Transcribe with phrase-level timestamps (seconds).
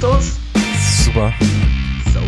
[0.00, 0.38] gut aus?
[1.04, 1.32] Super.
[2.12, 2.26] Sauber.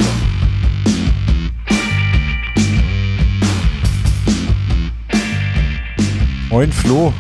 [6.51, 7.13] Moin Flo.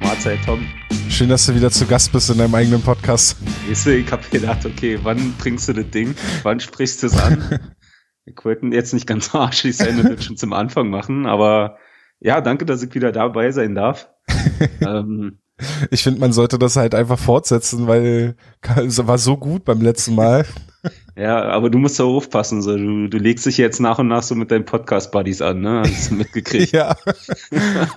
[0.00, 0.66] Mahlzeit, Tom.
[1.08, 3.36] Schön, dass du wieder zu Gast bist in deinem eigenen Podcast.
[3.68, 6.14] Weißt du, ich hab gedacht, okay, wann bringst du das Ding?
[6.42, 7.60] Wann sprichst du es an?
[8.24, 11.76] ich wollte jetzt nicht ganz arschig sein und das schon zum Anfang machen, aber
[12.20, 14.08] ja, danke, dass ich wieder dabei sein darf.
[14.80, 15.40] ähm,
[15.90, 18.34] Ich finde, man sollte das halt einfach fortsetzen, weil
[18.76, 20.46] es war so gut beim letzten Mal.
[21.16, 22.62] ja, aber du musst da aufpassen.
[22.62, 22.76] So.
[22.76, 25.82] Du, du legst dich jetzt nach und nach so mit deinen Podcast-Buddies an, ne?
[25.84, 26.72] Hast du mitgekriegt?
[26.72, 26.96] ja.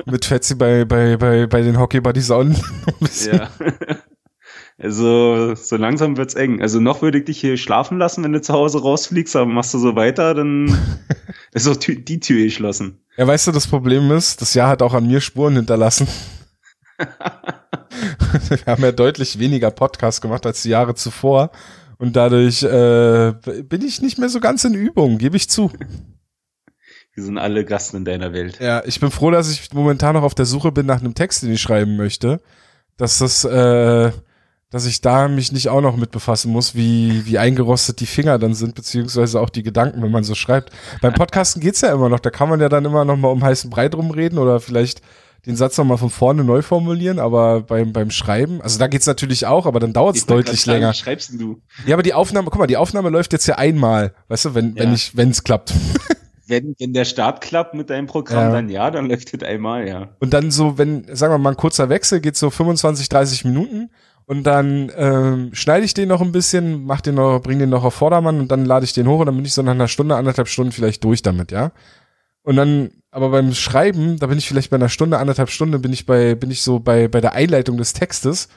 [0.06, 2.56] Mit Fetzi bei, bei, bei, bei den Hockey-Buddies on.
[3.32, 3.50] ja.
[4.78, 6.62] Also, so langsam wird's eng.
[6.62, 9.74] Also noch würde ich dich hier schlafen lassen, wenn du zu Hause rausfliegst, aber machst
[9.74, 10.76] du so weiter, dann
[11.54, 13.00] ist auch die Tür geschlossen.
[13.16, 16.08] Ja, weißt du, das Problem ist, das Jahr hat auch an mir Spuren hinterlassen.
[18.50, 21.52] Wir haben ja deutlich weniger Podcasts gemacht als die Jahre zuvor.
[21.98, 25.72] Und dadurch äh, bin ich nicht mehr so ganz in Übung, gebe ich zu.
[27.14, 28.60] Wir sind alle Gasten in deiner Welt.
[28.60, 31.44] Ja, ich bin froh, dass ich momentan noch auf der Suche bin nach einem Text,
[31.44, 32.42] den ich schreiben möchte.
[32.98, 34.12] Dass das, äh,
[34.72, 38.40] dass ich da mich nicht auch noch mit befassen muss, wie, wie eingerostet die Finger
[38.40, 40.72] dann sind, beziehungsweise auch die Gedanken, wenn man so schreibt.
[41.02, 43.44] Beim Podcasten geht's ja immer noch, da kann man ja dann immer noch mal um
[43.44, 45.02] heißen Brei drum reden oder vielleicht
[45.46, 49.46] den Satz nochmal von vorne neu formulieren, aber beim, beim Schreiben, also da geht's natürlich
[49.46, 50.90] auch, aber dann dauert's deutlich länger.
[50.90, 51.62] Was schreibst du?
[51.86, 54.76] Ja, aber die Aufnahme, guck mal, die Aufnahme läuft jetzt ja einmal, weißt du, wenn,
[54.76, 54.84] Ja.
[54.84, 55.74] wenn ich, wenn's klappt.
[56.46, 58.52] Wenn, wenn der Start klappt mit deinem Programm, Ja.
[58.52, 60.10] dann ja, dann läuft es einmal, ja.
[60.20, 63.92] Und dann so, wenn, sagen wir mal, ein kurzer Wechsel geht so 25, 30 Minuten
[64.26, 67.86] und dann ähm, schneide ich den noch ein bisschen, mach den noch, bring den noch
[67.86, 69.88] auf Vordermann und dann lade ich den hoch und dann bin ich so nach einer
[69.88, 71.72] Stunde, anderthalb Stunden vielleicht durch damit, ja.
[72.44, 75.94] Und dann, aber beim Schreiben, da bin ich vielleicht bei einer Stunde, anderthalb Stunden, bin
[75.94, 78.50] ich bei, bin ich so bei, bei der Einleitung des Textes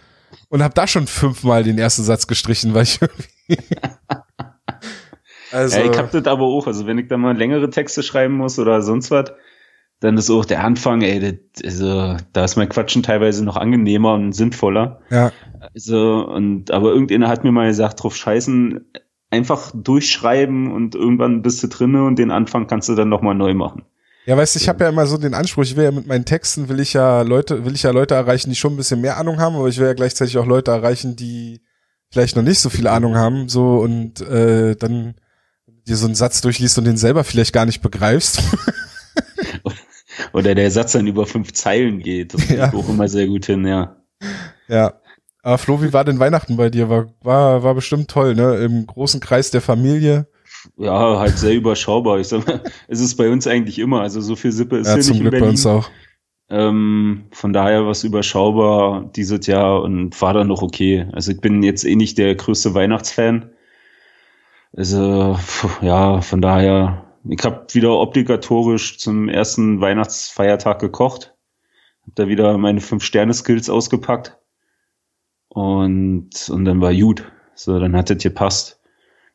[0.49, 2.99] und habe da schon fünfmal den ersten Satz gestrichen, weil ich
[3.49, 3.59] irgendwie.
[5.53, 8.34] also, ja, ich hab das aber auch, also wenn ich da mal längere Texte schreiben
[8.34, 9.31] muss oder sonst was,
[10.00, 14.15] dann ist auch der Anfang, ey, das, also da ist mein Quatschen teilweise noch angenehmer
[14.15, 15.00] und sinnvoller.
[15.11, 15.33] ja,
[15.75, 18.91] Also, und aber irgendeiner hat mir mal gesagt, drauf scheißen,
[19.31, 23.53] einfach durchschreiben und irgendwann bist du drinne und den Anfang kannst du dann nochmal neu
[23.53, 23.84] machen.
[24.26, 26.25] Ja, weißt du, ich habe ja immer so den Anspruch, ich will ja mit meinen
[26.25, 29.19] Texten will ich ja Leute, will ich ja Leute erreichen, die schon ein bisschen mehr
[29.19, 31.60] Ahnung haben, aber ich will ja gleichzeitig auch Leute erreichen, die
[32.10, 35.15] vielleicht noch nicht so viel Ahnung haben, so und äh, dann
[35.86, 38.42] dir so einen Satz durchliest und den selber vielleicht gar nicht begreifst.
[40.32, 42.34] Oder der Satz dann über fünf Zeilen geht.
[42.34, 42.72] Das Ja.
[42.72, 43.97] auch immer sehr gut hin, ja.
[44.66, 44.94] ja.
[45.42, 46.88] Aber Flo, wie war denn Weihnachten bei dir?
[46.88, 48.56] War, war, war bestimmt toll, ne?
[48.56, 50.26] Im großen Kreis der Familie.
[50.77, 52.19] Ja, halt sehr überschaubar.
[52.21, 54.00] Ich sag mal, es ist bei uns eigentlich immer.
[54.03, 55.50] Also so viel Sippe ist Ja, hier zum nicht in Glück bei Berlin.
[55.50, 55.91] uns auch.
[56.49, 61.09] Ähm, von daher was überschaubar dieses Jahr und war dann noch okay.
[61.12, 63.50] Also ich bin jetzt eh nicht der größte Weihnachtsfan.
[64.77, 65.38] Also
[65.81, 71.34] ja, von daher, ich habe wieder obligatorisch zum ersten Weihnachtsfeiertag gekocht.
[72.06, 74.38] Hab da wieder meine fünf Sterne Skills ausgepackt
[75.48, 77.25] und und dann war gut.
[77.54, 78.81] So, dann hat das gepasst.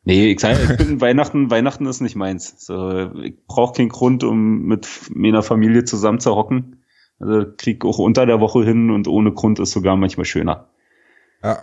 [0.04, 2.54] Nee, ich sag, ich bin Weihnachten, Weihnachten ist nicht meins.
[2.58, 6.84] So, ich brauche keinen Grund, um mit meiner Familie zusammen zu hocken.
[7.20, 10.68] Also krieg auch unter der Woche hin und ohne Grund ist sogar manchmal schöner.
[11.42, 11.62] Ja.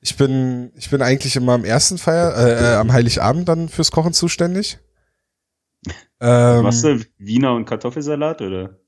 [0.00, 3.90] Ich bin, ich bin eigentlich immer am ersten Feier, äh, äh, am Heiligabend dann fürs
[3.90, 4.78] Kochen zuständig.
[6.20, 8.78] Ähm, Machst du Wiener und Kartoffelsalat oder?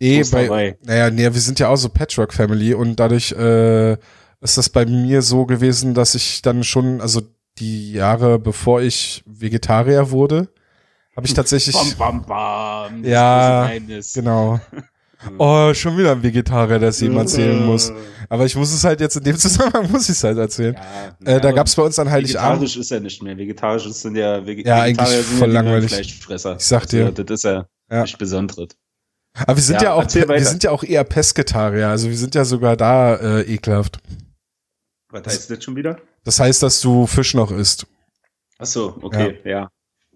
[0.00, 3.92] Eh, bei, naja, nee, wir sind ja auch so Patchwork Family und dadurch äh,
[4.40, 7.22] ist das bei mir so gewesen, dass ich dann schon, also
[7.60, 10.48] die Jahre bevor ich Vegetarier wurde,
[11.16, 13.02] habe ich tatsächlich, bam, bam.
[13.02, 13.70] das Ja,
[14.14, 14.60] genau.
[15.36, 17.92] Oh, schon wieder ein Vegetarier, der es ihm erzählen muss.
[18.28, 20.74] Aber ich muss es halt jetzt in dem Zusammenhang muss ich es halt erzählen.
[20.74, 22.60] Ja, äh, da aber gab's bei uns an Heiligabend.
[22.60, 23.36] Vegetarisch ist ja nicht mehr.
[23.36, 25.92] Vegetarisch sind ja, Vege Ja, eigentlich Vegetarier sind voll ja langweilig.
[25.92, 26.56] Fleischfresser.
[26.56, 27.06] Ich sag dir.
[27.06, 28.02] Also, das ist ja, Ja.
[28.02, 28.68] nicht Besonderes.
[29.34, 32.34] Aber wir sind ja, Ja, auch, wir sind ja auch eher Pesketarier, also wir sind
[32.34, 33.98] ja sogar da äh, ekelhaft.
[35.10, 35.98] Was heißt das schon wieder?
[36.24, 37.86] Das heißt, dass du Fisch noch isst.
[38.58, 39.68] Ach so, okay, ja.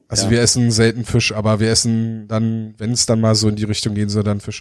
[0.09, 0.31] Also Ja.
[0.33, 3.65] wir essen selten Fisch, aber wir essen dann, wenn es dann mal so in die
[3.65, 4.61] Richtung gehen soll, dann Fisch.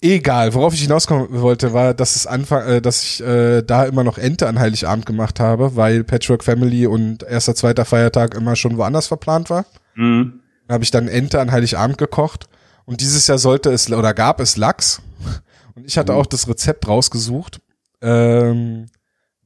[0.00, 4.02] Egal, worauf ich hinauskommen wollte, war, dass es Anfang, äh, dass ich äh, da immer
[4.02, 8.76] noch Ente an Heiligabend gemacht habe, weil Patchwork Family und erster, zweiter Feiertag immer schon
[8.76, 9.66] woanders verplant war.
[9.94, 10.40] Mhm.
[10.66, 12.48] Da habe ich dann Ente an Heiligabend gekocht
[12.84, 15.00] und dieses Jahr sollte es oder gab es Lachs
[15.76, 16.18] und ich hatte Mhm.
[16.18, 17.60] auch das Rezept rausgesucht.
[18.02, 18.86] Ähm,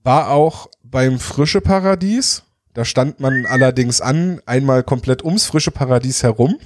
[0.02, 2.44] war auch beim Frische Paradies.
[2.74, 6.60] Da stand man allerdings an, einmal komplett ums Frische Paradies herum.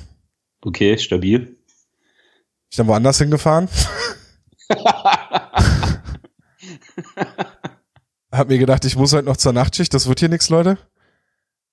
[0.61, 1.56] Okay, stabil.
[2.69, 3.70] Ich dann woanders hingefahren.
[8.31, 10.76] hab mir gedacht, ich muss heute noch zur Nachtschicht, das wird hier nichts, Leute.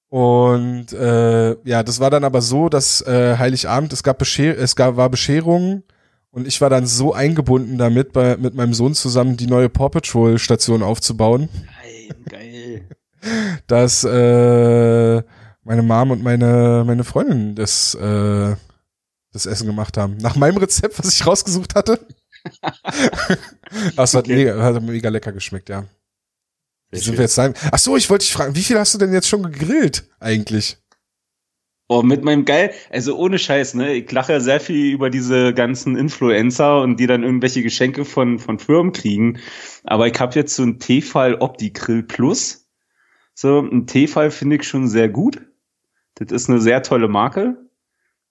[0.10, 4.76] Und äh, ja, das war dann aber so, dass äh, Heiligabend, es gab Bescher es
[4.76, 5.84] gab war Bescherung
[6.34, 9.90] und ich war dann so eingebunden damit, bei, mit meinem Sohn zusammen die neue Paw
[9.90, 11.48] Patrol Station aufzubauen.
[11.54, 12.90] Nein, geil.
[13.68, 15.24] dass äh,
[15.64, 18.56] meine Mom und meine meine Freundin das äh,
[19.32, 20.18] das Essen gemacht haben.
[20.18, 22.00] Nach meinem Rezept, was ich rausgesucht hatte.
[23.96, 24.36] das hat, Okay.
[24.36, 25.86] mega, hat mega lecker geschmeckt, ja.
[26.92, 27.54] Wie sind wir jetzt sein?
[27.72, 30.78] Ach so, ich wollte dich fragen, wie viel hast du denn jetzt schon gegrillt eigentlich?
[31.90, 33.94] Oh, mit meinem geil, also ohne Scheiß, ne?
[33.94, 38.40] Ich lache ja sehr viel über diese ganzen Influencer und die dann irgendwelche Geschenke von,
[38.40, 39.40] von Firmen kriegen.
[39.84, 42.70] Aber ich habe jetzt so ein Tefal Opti Grill Plus.
[43.36, 45.42] So, ein Tefal finde ich schon sehr gut.
[46.16, 47.58] Das ist eine sehr tolle Marke.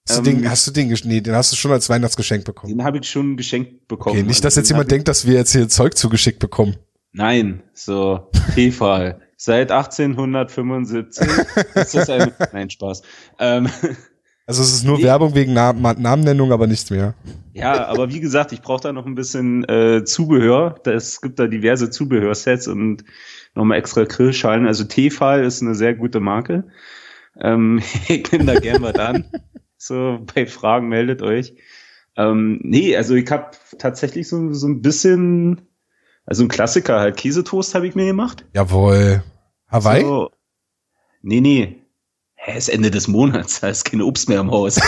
[0.09, 2.77] Hast, du Ähm, den, hast du den, nee, den hast du schon als Weihnachtsgeschenk bekommen.
[2.77, 4.17] Den habe ich schon geschenkt bekommen.
[4.17, 6.77] Okay, nicht, dass Also jetzt jemand denkt, dass wir jetzt hier Zeug zugeschickt bekommen.
[7.13, 9.21] Nein, so, Tefal.
[9.45, 11.27] Seit 1875
[11.75, 13.03] ist das ein, nein, Spaß.
[13.41, 13.69] Ähm,
[14.47, 15.05] Also es ist nur Nee.
[15.05, 17.15] Werbung wegen Na Namennennung, aber nichts mehr.
[17.53, 20.75] Ja, aber wie gesagt, ich brauche da noch ein bisschen äh, Zubehör.
[20.85, 23.05] Es gibt da diverse Zubehörsets und
[23.55, 24.67] nochmal extra Grillschalen.
[24.67, 26.65] Also Tefal ist eine sehr gute Marke.
[27.41, 29.25] Ähm, ich nehme da gern was an.
[29.77, 31.55] So, bei Fragen meldet euch.
[32.17, 35.63] Ähm, nee, also ich habe tatsächlich so, so ein bisschen,
[36.27, 38.45] also ein Klassiker halt, Käsetoast habe ich mir gemacht.
[38.55, 39.23] Jawohl.
[39.73, 40.03] Hawaii?
[40.03, 40.31] So,
[41.23, 41.79] nee, nee.
[42.35, 44.77] Hä, ist Ende des Monats, da ist kein Obst mehr im Haus.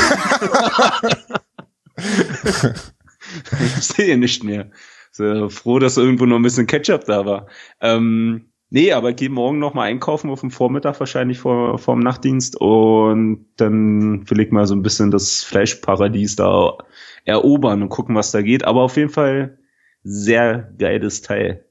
[3.49, 4.71] ich sehe nicht mehr.
[5.13, 7.47] So, froh, dass irgendwo noch ein bisschen Ketchup da war.
[7.81, 11.95] Ähm, nee, aber ich gehe morgen noch mal einkaufen auf dem Vormittag, wahrscheinlich vor, vor
[11.95, 12.61] dem Nachtdienst.
[12.61, 16.77] Und dann will ich mal so ein bisschen das Fleischparadies da
[17.25, 18.65] erobern und gucken, was da geht.
[18.65, 19.59] Aber auf jeden Fall
[20.03, 21.65] sehr geiles Teil.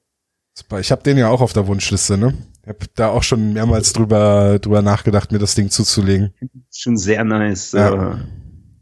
[0.54, 0.80] Super.
[0.80, 2.34] Ich habe den ja auch auf der Wunschliste, ne?
[2.62, 6.34] Ich habe da auch schon mehrmals drüber, drüber nachgedacht, mir das Ding zuzulegen.
[6.72, 7.72] schon sehr nice.
[7.74, 8.14] Ja.
[8.14, 8.18] Äh,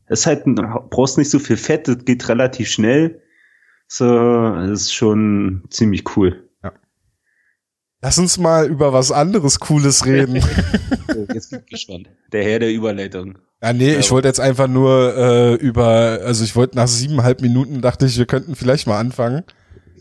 [0.09, 0.43] ist halt,
[0.89, 3.21] brauchst nicht so viel Fett, das geht relativ schnell.
[3.87, 6.47] So, das ist schon ziemlich cool.
[8.03, 10.41] Lass uns mal über was anderes Cooles reden.
[11.07, 12.09] So, jetzt bin ich gespannt.
[12.33, 13.37] Der Herr der Überleitung.
[13.61, 14.11] ja, nee, ich Ja.
[14.11, 18.25] wollte jetzt einfach nur äh, über, also ich wollte nach siebeneinhalb Minuten, dachte ich, wir
[18.25, 19.43] könnten vielleicht mal anfangen,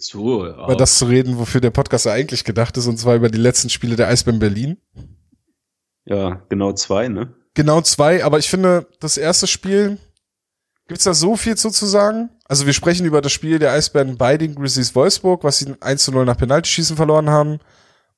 [0.01, 3.29] So, über das zu reden, wofür der Podcast ja eigentlich gedacht ist, und zwar über
[3.29, 4.79] die letzten Spiele der Eisbären Berlin.
[6.05, 7.35] ja, genau zwei, ne?
[7.55, 9.99] Genau zwei, aber ich finde, das erste Spiel,
[10.89, 12.31] gibt's da so viel zu, zu sagen?
[12.45, 16.05] Also wir sprechen über das Spiel der Eisbären bei den Grizzlies Wolfsburg, was sie 1
[16.05, 17.59] zu 0 nach Penaltyschießen verloren haben.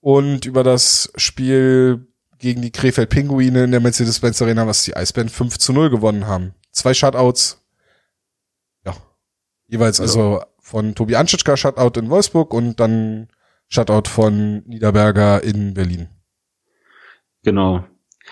[0.00, 2.06] Und über das Spiel
[2.38, 6.26] gegen die Krefeld Pinguine in der Mercedes-Benz Arena, was die Eisbären 5 zu 0 gewonnen
[6.26, 6.54] haben.
[6.72, 7.58] Zwei Shutouts.
[8.84, 8.96] Ja.
[9.68, 10.04] Jeweils Ja.
[10.04, 13.28] also von Tobi Anschitschka Shutout in Wolfsburg und dann
[13.68, 16.08] Shutout von Niederberger in Berlin.
[17.42, 17.84] Genau.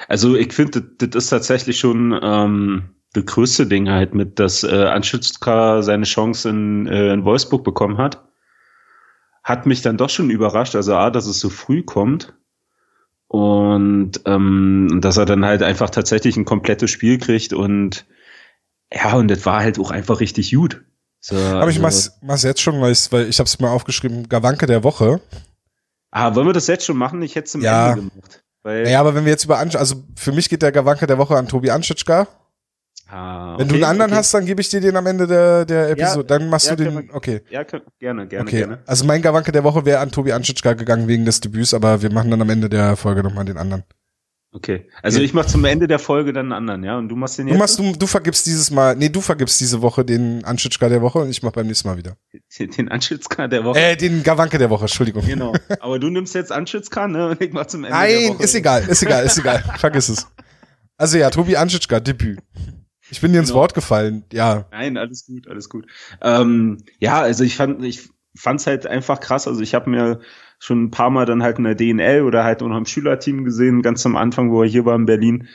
[0.09, 4.85] Also ich finde, das, ist tatsächlich schon ähm, das größte Ding halt mit, dass äh,
[4.85, 8.25] Anschützka seine Chance in, äh, in Wolfsburg bekommen hat.
[9.43, 10.77] Hat mich dann doch schon überrascht.
[10.77, 12.35] Also A, dass es so früh kommt
[13.27, 18.07] und ähm, dass er dann halt einfach tatsächlich ein komplettes Spiel kriegt und
[18.93, 20.83] ja, und das war halt auch einfach richtig gut.
[21.21, 24.29] So, Aber ich also- mach's, mach's jetzt schon, weil, ich's- weil ich hab's mal aufgeschrieben,
[24.29, 25.21] Gawanke der Woche.
[26.11, 27.21] Ah, wollen wir das jetzt schon machen?
[27.23, 27.91] Ich hätte es zum Ja.
[27.91, 28.43] Ende gemacht.
[28.63, 31.19] Weil, Naja, aber wenn wir jetzt über Ansch also für mich geht der Gawanke der
[31.19, 32.27] Woche an Tobi Anschitschka.
[33.09, 34.19] ah, Wenn du okay, einen anderen okay.
[34.19, 36.25] hast, dann gebe ich dir den am Ende der, der Episode.
[36.25, 37.43] dann machst ja, du den, wir- okay.
[37.51, 38.79] Ja, kön- gerne, gerne, Okay, gerne.
[38.87, 42.13] also mein Gawanke der Woche wäre an Tobi Anschitschka gegangen wegen des Debüts, aber wir
[42.13, 43.85] machen dann am Ende der Folge nochmal den anderen.
[44.53, 44.89] Okay.
[45.03, 45.25] Also Okay.
[45.27, 46.99] ich mache zum Ende der Folge dann einen anderen, ja?
[46.99, 47.61] Und du machst den Du jetzt?
[47.61, 51.21] machst, du, du vergibst dieses Mal, nee, du vergibst diese Woche den Anschitschka der Woche
[51.21, 52.17] und ich mach beim nächsten Mal wieder.
[52.59, 53.79] den Anschützka der Woche.
[53.79, 55.25] Äh, den Gawanke der Woche, Entschuldigung.
[55.25, 55.55] Genau.
[55.79, 57.29] Aber du nimmst jetzt Anschützka, ne?
[57.29, 58.43] Und ich mach zum Ende der Nein, Woche.
[58.43, 59.63] ist egal, ist egal, ist egal.
[59.79, 60.27] Vergiss es.
[60.97, 62.41] Also ja, Tobi Anschitschka, Debüt.
[63.13, 63.61] Ich bin dir ins Genau.
[63.61, 64.67] Wort gefallen, ja.
[64.73, 65.87] Nein, alles gut, alles gut.
[66.23, 69.49] Ähm, ja, also ich fand, ich fand's halt einfach krass.
[69.49, 70.21] Also ich habe mir
[70.61, 73.45] schon ein paar Mal dann halt in der DNL oder halt auch noch im Schülerteam
[73.45, 75.49] gesehen, ganz am Anfang, wo er hier war in Berlin.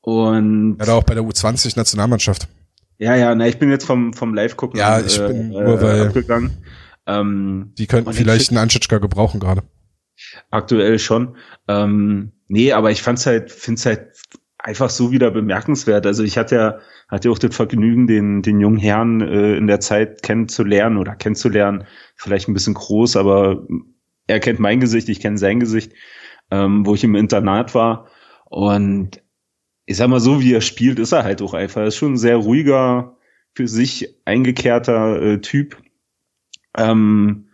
[0.00, 2.48] Und Ja, da auch bei der U20-Nationalmannschaft.
[2.98, 6.06] ja, ja, na, ich bin jetzt vom, vom Live-Gucken Ja, ich bin nur, äh, weil-
[6.08, 6.50] abgegangen.
[7.06, 9.62] Ähm, Die könnten vielleicht einen Anschitschka gebrauchen gerade.
[10.50, 11.36] Aktuell schon.
[11.68, 14.08] Ähm, nee, aber ich fand's halt, find's halt
[14.58, 16.04] einfach so wieder bemerkenswert.
[16.06, 16.78] Also ich hatte ja,
[17.08, 21.84] hatte auch das Vergnügen, den, den jungen Herrn äh, in der Zeit kennenzulernen oder kennenzulernen.
[22.16, 23.66] Vielleicht ein bisschen groß, aber
[24.28, 25.92] er kennt mein Gesicht, ich kenne sein Gesicht,
[26.50, 28.06] ähm, wo ich im Internat war.
[28.44, 29.22] Und
[29.86, 31.80] ich sag mal, so wie er spielt, ist er halt auch einfach.
[31.80, 33.16] Er ist schon ein sehr ruhiger,
[33.58, 35.78] für sich eingekehrter äh, Typ.
[36.76, 37.48] Ähm,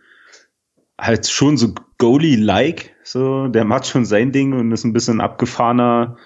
[1.01, 6.17] halt schon so Goalie-like, so, der macht schon sein Ding und ist ein bisschen abgefahrener,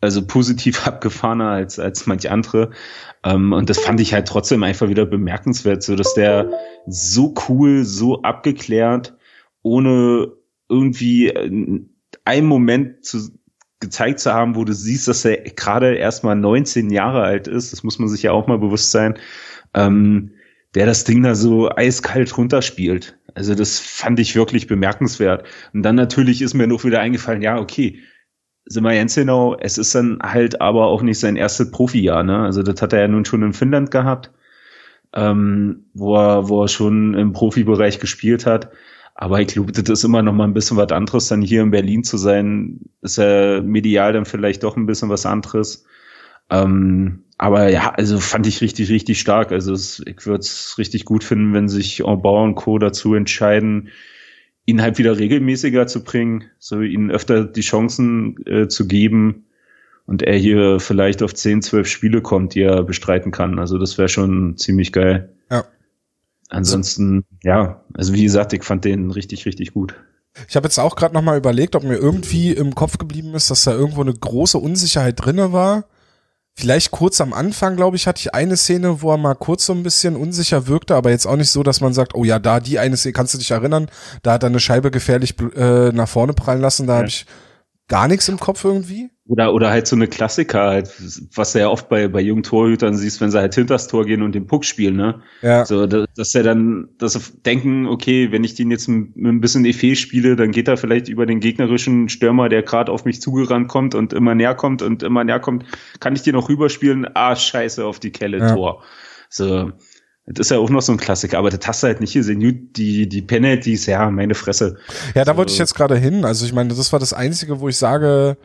[0.00, 2.70] also positiv abgefahrener als, als manch andere.
[3.24, 6.50] Ähm, und das fand ich halt trotzdem einfach wieder bemerkenswert, so dass der
[6.86, 9.16] so cool, so abgeklärt,
[9.62, 10.32] ohne
[10.68, 11.32] irgendwie
[12.24, 13.30] einen Moment zu,
[13.80, 17.72] gezeigt zu haben, wo du siehst, dass er gerade erst mal 19 Jahre alt ist,
[17.72, 19.18] das muss man sich ja auch mal bewusst sein,
[19.74, 20.32] ähm,
[20.74, 23.18] der das Ding da so eiskalt runterspielt.
[23.34, 25.44] Also das fand ich wirklich bemerkenswert.
[25.72, 28.00] Und dann natürlich ist mir noch wieder eingefallen, ja, okay,
[28.66, 32.38] sind wir ganz genau, es ist dann halt aber auch nicht sein erstes Profijahr, ne?
[32.40, 34.30] Also das hat er ja nun schon in Finnland gehabt,
[35.14, 38.70] ähm, wo er, wo er schon im Profibereich gespielt hat.
[39.20, 41.70] Aber ich glaube, das ist immer noch mal ein bisschen was anderes, dann hier in
[41.70, 42.80] Berlin zu sein.
[43.02, 45.84] Ist ja medial dann vielleicht doch ein bisschen was anderes.
[46.48, 49.52] Ähm, aber ja, also fand ich richtig, richtig stark.
[49.52, 52.78] Also es, ich würde es richtig gut finden, wenn sich Enbau und Co.
[52.78, 53.90] dazu entscheiden,
[54.64, 59.44] ihn halt wieder regelmäßiger zu bringen, so ihnen öfter die Chancen äh, zu geben
[60.06, 63.58] und er hier vielleicht auf 10, 12 Spiele kommt, die er bestreiten kann.
[63.58, 65.28] Also das wäre schon ziemlich geil.
[65.50, 65.66] Ja.
[66.50, 69.94] Ansonsten, ja, also wie gesagt, ich fand den richtig, richtig gut.
[70.48, 73.50] Ich habe jetzt auch gerade noch mal überlegt, ob mir irgendwie im Kopf geblieben ist,
[73.50, 75.84] dass da irgendwo eine große Unsicherheit drinne war.
[76.54, 79.72] Vielleicht kurz am Anfang, glaube ich, hatte ich eine Szene, wo er mal kurz so
[79.72, 82.60] ein bisschen unsicher wirkte, aber jetzt auch nicht so, dass man sagt, oh ja, da
[82.60, 83.88] die eine Szene, kannst du dich erinnern,
[84.22, 86.98] da hat er eine Scheibe gefährlich äh, nach vorne prallen lassen, da ja.
[86.98, 87.26] habe ich
[87.88, 89.10] gar nichts im Kopf irgendwie.
[89.30, 90.92] Oder, oder halt so eine Klassiker, halt,
[91.36, 94.22] was du ja oft bei, bei jungen Torhütern siehst, wenn sie halt hinters Tor gehen
[94.22, 95.22] und den Puck spielen, ne?
[95.40, 95.64] Ja.
[95.64, 99.40] So, dass, dass sie dann, dass sie denken, okay, wenn ich den jetzt mit ein
[99.40, 103.22] bisschen Effet spiele, dann geht er vielleicht über den gegnerischen Stürmer, der gerade auf mich
[103.22, 105.64] zugerannt kommt und immer näher kommt und immer näher kommt,
[106.00, 107.06] kann ich den noch rüberspielen?
[107.14, 108.52] Ah, scheiße, auf die Kelle, ja.
[108.52, 108.82] Tor.
[109.28, 109.70] So,
[110.26, 112.40] das ist ja auch noch so ein Klassiker, aber das hast du halt nicht gesehen.
[112.72, 114.78] Die, die Penalties, ja, meine Fresse.
[115.14, 116.24] Ja, da wollte ich jetzt gerade hin.
[116.24, 118.36] Also ich meine, das war das Einzige, wo ich sage,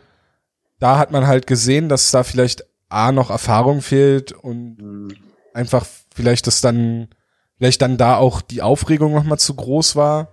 [0.80, 5.16] da hat man halt gesehen, dass da vielleicht A noch Erfahrung fehlt und mhm.
[5.54, 7.10] einfach vielleicht das dann,
[7.58, 10.30] vielleicht dann da auch die Aufregung nochmal zu groß war,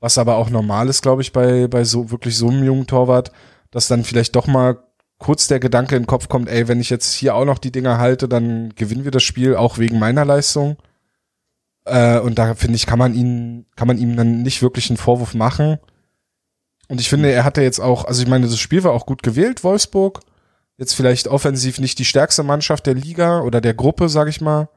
[0.00, 3.32] was aber auch normal ist, glaube ich, bei, bei so wirklich so einem jungen Torwart,
[3.70, 4.78] dass dann vielleicht doch mal
[5.18, 7.70] kurz der Gedanke in den Kopf kommt, ey, wenn ich jetzt hier auch noch die
[7.70, 10.76] Dinger halte, dann gewinnen wir das Spiel auch wegen meiner Leistung.
[11.84, 14.96] Äh, und da finde ich, kann man ihn, kann man ihm dann nicht wirklich einen
[14.96, 15.78] Vorwurf machen.
[16.92, 19.22] Und ich finde, er hatte jetzt auch, also ich meine, das Spiel war auch gut
[19.22, 20.20] gewählt, Wolfsburg.
[20.76, 24.68] Jetzt vielleicht offensiv nicht die stärkste Mannschaft der Liga oder der Gruppe, sag ich mal.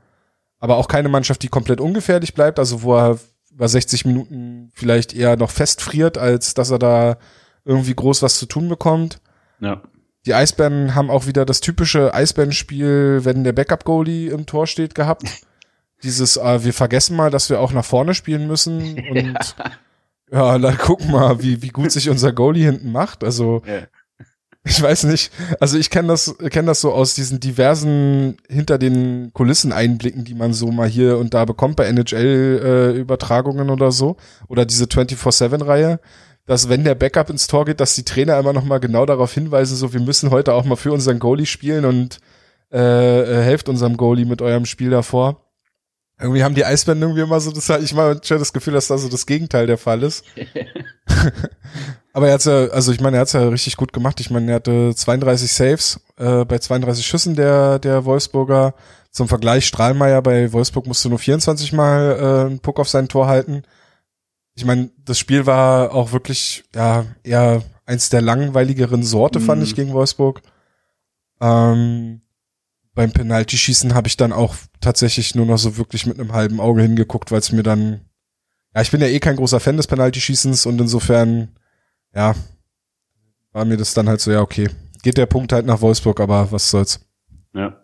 [0.57, 3.19] Aber auch keine Mannschaft, die komplett ungefährlich bleibt, also wo er
[3.51, 7.17] über 60 Minuten vielleicht eher noch festfriert, als dass er da
[7.65, 9.19] irgendwie groß was zu tun bekommt.
[9.59, 9.81] Ja.
[10.25, 15.25] Die Eisbären haben auch wieder das typische Eisbärenspiel, wenn der Backup-Goalie im Tor steht, gehabt
[16.03, 19.71] dieses, äh, wir vergessen mal, dass wir auch nach vorne spielen müssen und ja,
[20.31, 23.23] ja dann gucken mal, wie, wie gut sich unser Goalie hinten macht.
[23.23, 23.83] Also ja.
[24.63, 29.31] ich weiß nicht, also ich kenne das, kenne das so aus diesen diversen hinter den
[29.33, 34.17] Kulissen Einblicken, die man so mal hier und da bekommt bei NHL-Übertragungen äh, oder so.
[34.47, 35.99] Oder diese 24-7-Reihe
[36.45, 39.33] dass wenn der Backup ins Tor geht, dass die Trainer immer noch mal genau darauf
[39.33, 42.19] hinweisen, so wir müssen heute auch mal für unseren Goalie spielen und
[42.71, 45.44] äh, äh helft unserem Goalie mit eurem Spiel davor.
[46.19, 48.97] Irgendwie haben die Eisbären irgendwie immer so das, ich mal schon das Gefühl, dass da
[48.97, 50.23] so das Gegenteil der Fall ist.
[52.13, 54.21] Aber er hat's ja, also ich meine, er hat's ja richtig gut gemacht.
[54.21, 58.73] Ich meine, er hatte 32 Saves äh, bei 32 Schüssen der der Wolfsburger.
[59.11, 63.27] Zum Vergleich Strahlmeier bei Wolfsburg musste nur 24 Mal äh, einen Puck auf sein Tor
[63.27, 63.63] halten.
[64.55, 69.41] Ich meine, das Spiel war auch wirklich ja eher eins der langweiligeren Sorte, mm.
[69.41, 69.75] fand ich mhm.
[69.75, 70.41] gegen Wolfsburg.
[71.41, 72.21] Ähm,
[72.95, 76.81] beim Penaltyschießen habe ich dann auch tatsächlich nur noch so wirklich mit einem halben Auge
[76.81, 78.01] hingeguckt, weil es mir dann,
[78.73, 81.49] ja, ich bin ja eh kein großer Fan des Penaltyschießens und insofern,
[82.15, 82.33] ja,
[83.51, 84.69] war mir das dann halt so, ja, okay,
[85.03, 87.05] geht der Punkt halt nach Wolfsburg, aber was soll's.
[87.53, 87.79] Ja.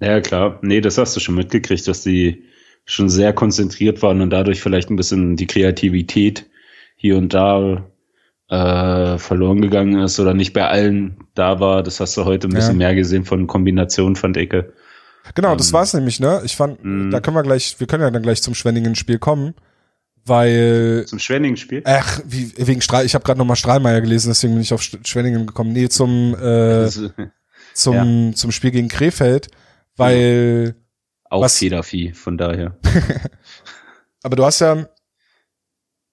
[0.00, 0.58] Ja, klar.
[0.62, 2.44] Nee, das hast du schon mitgekriegt, dass die
[2.84, 6.50] schon sehr konzentriert waren und dadurch vielleicht ein bisschen die Kreativität
[6.96, 7.88] hier und da
[8.52, 11.82] äh, verloren gegangen ist oder nicht bei allen da war.
[11.82, 12.88] Das hast du heute ein bisschen ja.
[12.88, 14.74] mehr gesehen von Kombinationen, fand Ecke.
[15.34, 16.42] Genau, ähm, das war's nämlich, ne?
[16.44, 17.10] Ich fand, mh.
[17.10, 19.54] da können wir gleich, wir können ja dann gleich zum Schwenningen-Spiel kommen,
[20.26, 21.82] weil zum Schwenningen-Spiel.
[21.86, 23.06] Ach, wie, wegen Strahl.
[23.06, 25.72] Ich habe gerade noch mal Strahlmeier gelesen, deswegen bin ich auf Schwenningen gekommen.
[25.72, 26.88] Nee, zum äh,
[27.72, 28.34] zum ja.
[28.34, 29.48] zum Spiel gegen Krefeld,
[29.96, 30.74] weil
[31.30, 32.76] auch was, Federvieh, von daher.
[34.22, 34.86] aber du hast ja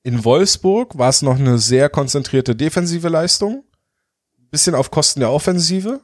[0.09, 3.63] in Wolfsburg war es noch eine sehr konzentrierte defensive Leistung.
[4.49, 5.99] Bisschen auf Kosten der Offensive.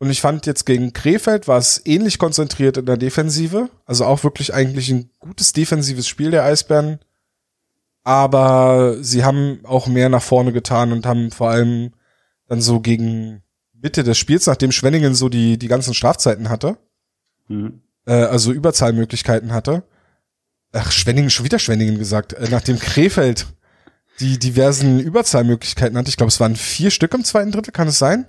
[0.00, 3.70] Und ich fand jetzt gegen Krefeld war es ähnlich konzentriert in der Defensive.
[3.84, 6.98] Also auch wirklich eigentlich ein gutes defensives Spiel der Eisbären.
[8.02, 11.92] aber sie haben auch mehr nach vorne getan und haben vor allem
[12.48, 16.78] dann so gegen Mitte des Spiels, nachdem Schwenningen so die, die ganzen Strafzeiten hatte,
[17.46, 17.82] mhm.
[18.06, 19.84] äh, also Überzahlmöglichkeiten hatte.
[20.72, 23.46] Ach, Schwenningen, schon wieder Schwenningen gesagt, äh, nachdem Krefeld
[24.20, 26.08] die diversen Überzahlmöglichkeiten hatte.
[26.08, 28.26] Ich glaube, es waren vier Stück im zweiten Drittel, kann es sein?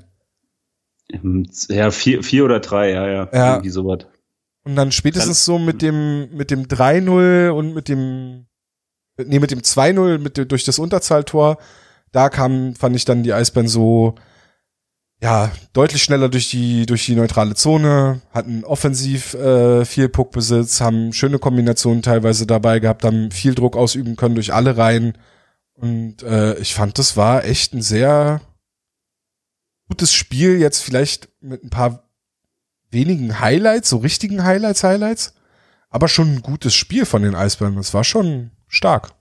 [1.70, 3.30] Ja, vier, vier oder drei, ja, ja.
[3.34, 3.54] ja.
[3.54, 4.06] Irgendwie sowas.
[4.64, 8.46] Und dann spätestens dann, so mit dem, mit dem 3-0 und mit dem,
[9.18, 11.58] nee, mit dem 2-0, mit, durch das Unterzahltor,
[12.12, 14.16] da kam, fand ich dann die Eisbären so,
[15.22, 21.12] ja, deutlich schneller durch die, durch die neutrale Zone, hatten offensiv äh, viel Puckbesitz, haben
[21.12, 25.18] schöne Kombinationen teilweise dabei gehabt, haben viel Druck ausüben können durch alle Reihen.
[25.74, 28.42] Und äh, ich fand, das war echt ein sehr
[29.90, 32.10] gutes Spiel, jetzt vielleicht mit ein paar
[32.90, 35.34] wenigen Highlights, so richtigen Highlights, Highlights,
[35.90, 37.76] aber schon ein gutes Spiel von den Eisbären.
[37.76, 39.12] Das war schon stark.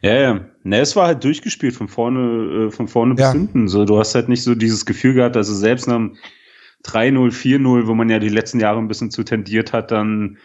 [0.00, 0.40] Ja, ja.
[0.68, 3.32] Ne, es war halt durchgespielt von vorne, äh, von vorne ja.
[3.32, 3.68] bis hinten.
[3.68, 6.10] So, du hast halt nicht so dieses Gefühl gehabt, also selbst nach
[6.84, 10.36] 3-0, 4-0, wo man ja die letzten Jahre ein bisschen zu tendiert hat, dann,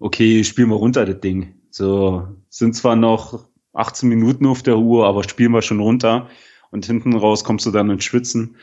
[0.00, 1.54] okay, spielen wir runter das Ding.
[1.70, 6.28] So, sind zwar noch 18 Minuten auf der Uhr, aber spielen wir schon runter.
[6.70, 8.56] Und hinten raus kommst du dann ins Schwitzen.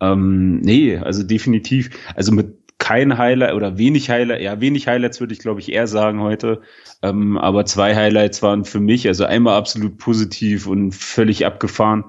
[0.00, 1.90] Ähm, nee, also definitiv.
[2.14, 5.86] Also mit kein Highlight oder wenig Highlight, ja, wenig Highlights würde ich glaube ich eher
[5.86, 6.62] sagen heute.
[7.02, 12.04] Ähm, aber zwei Highlights waren für mich, also einmal absolut positiv und völlig abgefahren.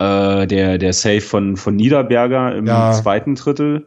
[0.00, 2.92] Äh, der, der Save von, von Niederberger im ja.
[2.92, 3.86] zweiten Drittel.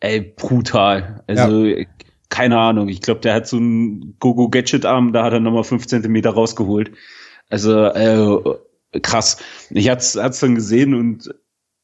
[0.00, 1.24] Ey, brutal.
[1.26, 1.86] Also, ja.
[2.28, 2.88] keine Ahnung.
[2.88, 6.90] Ich glaube, der hat so einen Gogo-Gadget-Arm, da hat er nochmal fünf Zentimeter rausgeholt.
[7.48, 9.38] Also, äh, krass.
[9.70, 11.34] Ich hat's, hat's dann gesehen und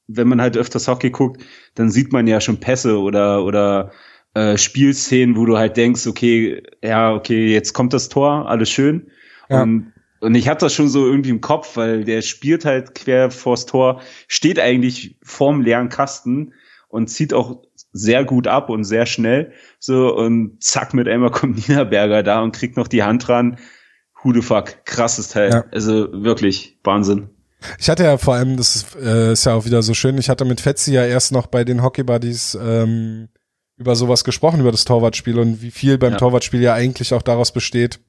[0.08, 1.42] wenn man halt öfters Hockey guckt,
[1.74, 3.92] dann sieht man ja schon Pässe oder oder
[4.34, 9.10] äh, Spielszenen, wo du halt denkst, okay, ja, okay, jetzt kommt das Tor, alles schön.
[9.48, 9.62] Ja.
[9.62, 13.30] Und, und ich hatte das schon so irgendwie im Kopf, weil der spielt halt quer
[13.30, 16.54] vors Tor, steht eigentlich vorm leeren Kasten
[16.88, 17.62] und zieht auch
[17.92, 19.52] sehr gut ab und sehr schnell.
[19.78, 23.58] So, und zack, mit einmal kommt Niederberger da und kriegt noch die Hand dran.
[24.22, 25.50] Who the fuck, krasses Teil.
[25.50, 25.64] Ja.
[25.72, 27.28] Also wirklich Wahnsinn.
[27.78, 30.28] Ich hatte ja vor allem, das ist, äh, ist ja auch wieder so schön, ich
[30.28, 33.28] hatte mit Fetzi ja erst noch bei den Hockey Buddies ähm,
[33.76, 36.18] über sowas gesprochen, über das Torwartspiel und wie viel beim ja.
[36.18, 38.00] Torwartspiel ja eigentlich auch daraus besteht,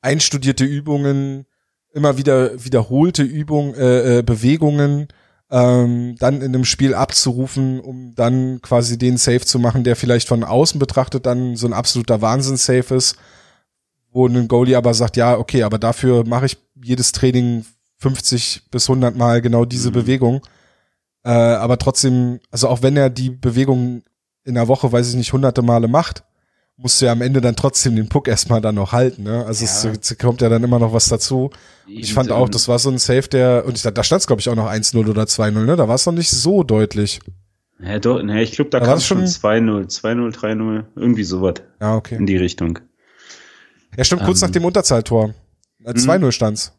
[0.00, 1.46] einstudierte Übungen,
[1.92, 5.08] immer wieder wiederholte Übungen, äh, äh, Bewegungen,
[5.50, 10.28] ähm, dann in einem Spiel abzurufen, um dann quasi den Safe zu machen, der vielleicht
[10.28, 13.16] von außen betrachtet dann so ein absoluter Wahnsinn-Safe ist,
[14.10, 17.64] wo ein Goalie aber sagt, ja, okay, aber dafür mache ich jedes Training
[17.98, 19.94] 50 bis 100 Mal genau diese mhm.
[19.94, 20.46] Bewegung.
[21.24, 24.02] Äh, aber trotzdem, also auch wenn er die Bewegung
[24.44, 26.24] in der Woche, weiß ich nicht, hunderte Male macht,
[26.76, 29.24] musst du ja am Ende dann trotzdem den Puck erstmal dann noch halten.
[29.24, 29.44] Ne?
[29.44, 29.70] Also ja.
[29.92, 31.50] es, es, kommt ja dann immer noch was dazu.
[31.86, 34.40] ich fand auch, das war so ein Safe, der, und ich, da stand es glaube
[34.40, 35.76] ich auch noch 1-0 oder 2-0, ne?
[35.76, 37.20] Da war es noch nicht so deutlich.
[37.80, 41.54] Ja, doch, ne, ich glaube, da, da kam schon 2-0, 2-0, 3-0, irgendwie sowas.
[41.80, 42.16] Ja, okay.
[42.16, 42.78] In die Richtung.
[43.96, 45.34] Ja, stimmt, kurz um, nach dem Unterzahltor.
[45.84, 46.32] 2-0 mhm.
[46.32, 46.72] stand's.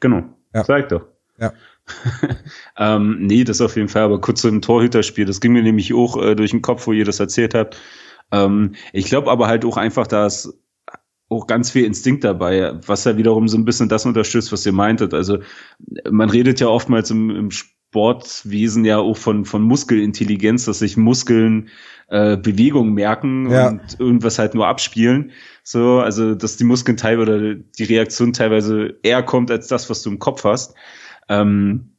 [0.00, 0.24] Genau.
[0.54, 0.64] Ja.
[0.64, 1.02] Sag doch.
[1.38, 1.52] Ja.
[2.78, 5.26] ähm, nee, das auf jeden Fall, aber kurz zum Torhüterspiel.
[5.26, 7.76] Das ging mir nämlich auch äh, durch den Kopf, wo ihr das erzählt habt.
[8.30, 10.58] Ähm, ich glaube aber halt auch einfach, dass
[11.28, 14.72] auch ganz viel Instinkt dabei, was ja wiederum so ein bisschen das unterstützt, was ihr
[14.72, 15.14] meintet.
[15.14, 15.38] Also
[16.10, 17.50] man redet ja oftmals im, im
[17.94, 21.68] Sportwesen ja auch von, von Muskelintelligenz, dass sich Muskeln
[22.08, 23.68] äh, Bewegungen merken ja.
[23.68, 25.30] und irgendwas halt nur abspielen.
[25.62, 30.02] So, also dass die Muskeln teilweise oder die Reaktion teilweise eher kommt als das, was
[30.02, 30.74] du im Kopf hast.
[31.28, 31.92] Ähm,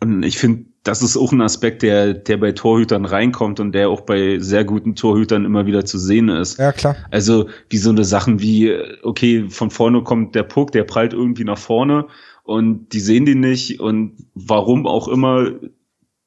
[0.00, 3.88] und ich finde, das ist auch ein Aspekt, der, der bei Torhütern reinkommt und der
[3.88, 6.58] auch bei sehr guten Torhütern immer wieder zu sehen ist.
[6.58, 6.94] Ja, klar.
[7.10, 11.44] Also wie so eine Sachen wie, okay, von vorne kommt der Puck, der prallt irgendwie
[11.44, 12.06] nach vorne
[12.42, 15.52] und die sehen den nicht und warum auch immer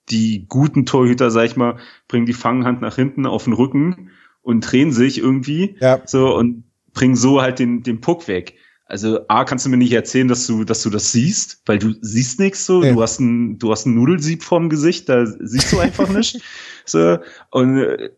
[0.09, 4.61] die guten Torhüter, sag ich mal, bringen die Fanghand nach hinten auf den Rücken und
[4.61, 6.01] drehen sich irgendwie ja.
[6.05, 8.55] so und bringen so halt den, den Puck weg.
[8.87, 11.95] Also A, kannst du mir nicht erzählen, dass du, dass du das siehst, weil du
[12.01, 12.83] siehst nichts so.
[12.83, 12.93] Ja.
[12.93, 16.39] Du hast ein, du hast ein Nudelsieb vorm Gesicht, da siehst du einfach nicht.
[16.85, 17.17] So.
[17.49, 18.11] Und äh,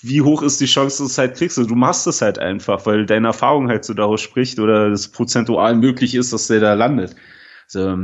[0.00, 1.58] wie hoch ist die Chance, dass du es halt kriegst?
[1.58, 5.76] Du machst es halt einfach, weil deine Erfahrung halt so daraus spricht oder das prozentual
[5.76, 7.14] möglich ist, dass der da landet.
[7.66, 7.96] So,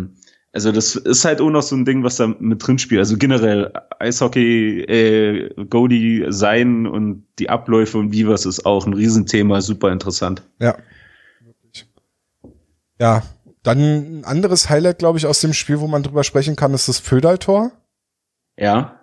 [0.52, 2.98] also das ist halt auch noch so ein Ding, was da mit drin spielt.
[2.98, 8.94] Also generell Eishockey, äh, Goalie sein und die Abläufe und wie was ist auch ein
[8.94, 10.42] Riesenthema, super interessant.
[10.58, 10.76] Ja.
[12.98, 13.22] Ja,
[13.62, 16.88] dann ein anderes Highlight, glaube ich, aus dem Spiel, wo man drüber sprechen kann, ist
[16.88, 17.72] das Födaltor.
[18.58, 18.99] Ja.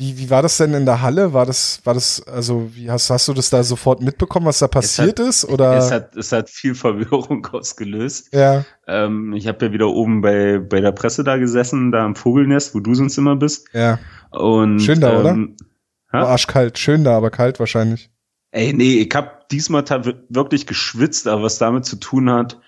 [0.00, 1.34] Wie, wie war das denn in der Halle?
[1.34, 4.66] War das, war das, also wie hast, hast du das da sofort mitbekommen, was da
[4.66, 5.44] passiert hat, ist?
[5.44, 5.76] Oder?
[5.76, 8.32] Es hat, es hat viel Verwirrung ausgelöst.
[8.32, 8.64] Ja.
[8.86, 12.74] Ähm, ich habe ja wieder oben bei, bei der Presse da gesessen, da im Vogelnest,
[12.74, 13.68] wo du sonst immer bist.
[13.74, 13.98] Ja.
[14.30, 16.18] Und, Schön da, ähm, oder?
[16.18, 16.78] War arschkalt.
[16.78, 18.08] Schön da, aber kalt wahrscheinlich.
[18.52, 19.84] Ey, nee, ich hab diesmal
[20.30, 22.58] wirklich geschwitzt, aber was damit zu tun hat,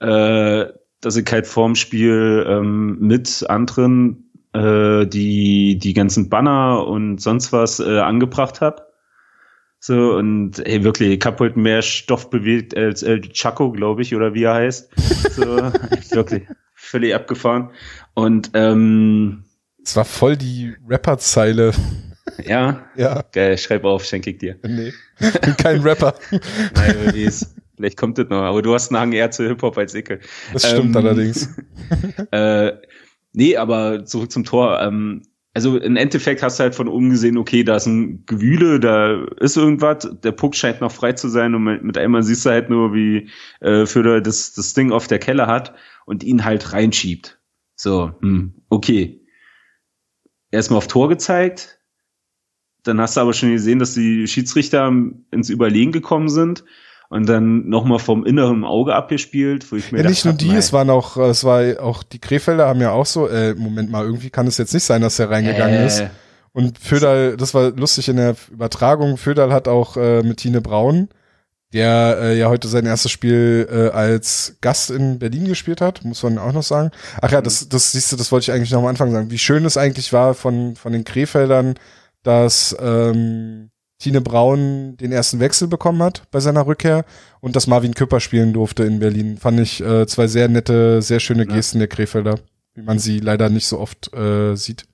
[0.00, 0.66] äh,
[1.00, 4.25] dass ich halt vorm Spiel ähm, mit anderen
[4.56, 8.86] äh, die die ganzen Banner und sonst was äh, angebracht hab.
[9.78, 14.14] So, und ey, wirklich, ich hab heute mehr Stoff bewegt als El Chaco, glaube ich,
[14.14, 14.88] oder wie er heißt.
[15.34, 15.42] So,
[16.10, 16.42] wirklich,
[16.74, 17.70] völlig abgefahren.
[18.14, 19.44] Und ähm,
[19.84, 21.72] Es war voll die Rapper-Zeile.
[22.44, 24.56] ja, Ja, geil, schreib auf, schenke ich dir.
[24.66, 24.92] nee.
[25.42, 26.14] Bin kein Rapper.
[26.30, 27.54] Nein, wer weiß.
[27.76, 30.20] Vielleicht kommt das noch, aber du hast einen Hang eher zu Hip-Hop als Icke.
[30.54, 31.50] Das stimmt Ähm, allerdings.
[32.30, 32.72] Äh,
[33.36, 34.80] nee, aber zurück zum Tor.
[34.80, 35.22] Ähm,
[35.54, 39.24] also im Endeffekt hast du halt von oben gesehen, okay, da ist ein Gewühle, da
[39.40, 42.68] ist irgendwas, der Puck scheint noch frei zu sein und mit, einmal siehst du halt
[42.68, 47.38] nur, wie äh, Föder das, das Ding auf der Kelle hat und ihn halt reinschiebt.
[47.74, 49.22] So, hm, okay.
[50.50, 51.78] Erstmal auf Tor gezeigt,
[52.82, 54.92] dann hast du aber schon gesehen, dass die Schiedsrichter
[55.30, 56.64] ins Überlegen gekommen sind
[57.08, 60.56] und dann nochmal vom inneren Auge abgespielt, wo ich mir Ja, nicht nur die, nein.
[60.58, 64.04] es waren auch, es war auch die Krefelder haben ja auch so, äh, Moment mal,
[64.04, 66.02] irgendwie kann es jetzt nicht sein, dass er reingegangen Äh, ist.
[66.52, 71.08] Und Föderl, das war lustig in der Übertragung, Föderl hat auch äh, mit Tine Braun,
[71.72, 76.22] der äh, ja heute sein erstes Spiel äh, als Gast in Berlin gespielt hat, muss
[76.22, 76.90] man auch noch sagen.
[77.20, 79.38] Ach ja, das, das siehst du, das wollte ich eigentlich noch am Anfang sagen, wie
[79.38, 81.74] schön es eigentlich war von, von den Krefeldern,
[82.22, 87.04] dass ähm, Tine Braun den ersten Wechsel bekommen hat bei seiner Rückkehr
[87.40, 89.38] und dass Marvin Küpper spielen durfte in Berlin.
[89.38, 91.54] Fand ich äh, zwei sehr nette, sehr schöne Ja.
[91.54, 92.38] Gesten der Krefelder,
[92.74, 94.84] wie man sie leider nicht so oft äh, sieht.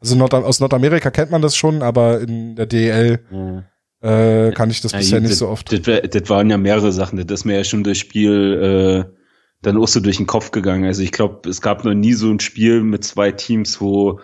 [0.00, 4.48] Also Nord aus Nordamerika kennt man das schon, aber in der DEL Ja.
[4.48, 5.70] äh, kann ich das Ja, bisher gut, nicht so oft.
[5.72, 7.18] Das, das waren ja mehrere Sachen.
[7.26, 9.16] Das ist mir ja schon das Spiel äh,
[9.62, 10.84] dann auch so durch den Kopf gegangen.
[10.84, 14.20] Also ich glaube, es gab noch nie so ein Spiel mit zwei Teams, wo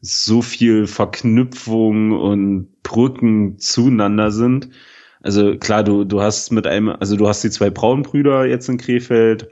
[0.00, 4.68] so viel Verknüpfung und Brücken zueinander sind.
[5.20, 8.76] Also klar, du, du hast mit einem, also du hast die zwei Braunbrüder jetzt in
[8.78, 9.48] Krefeld,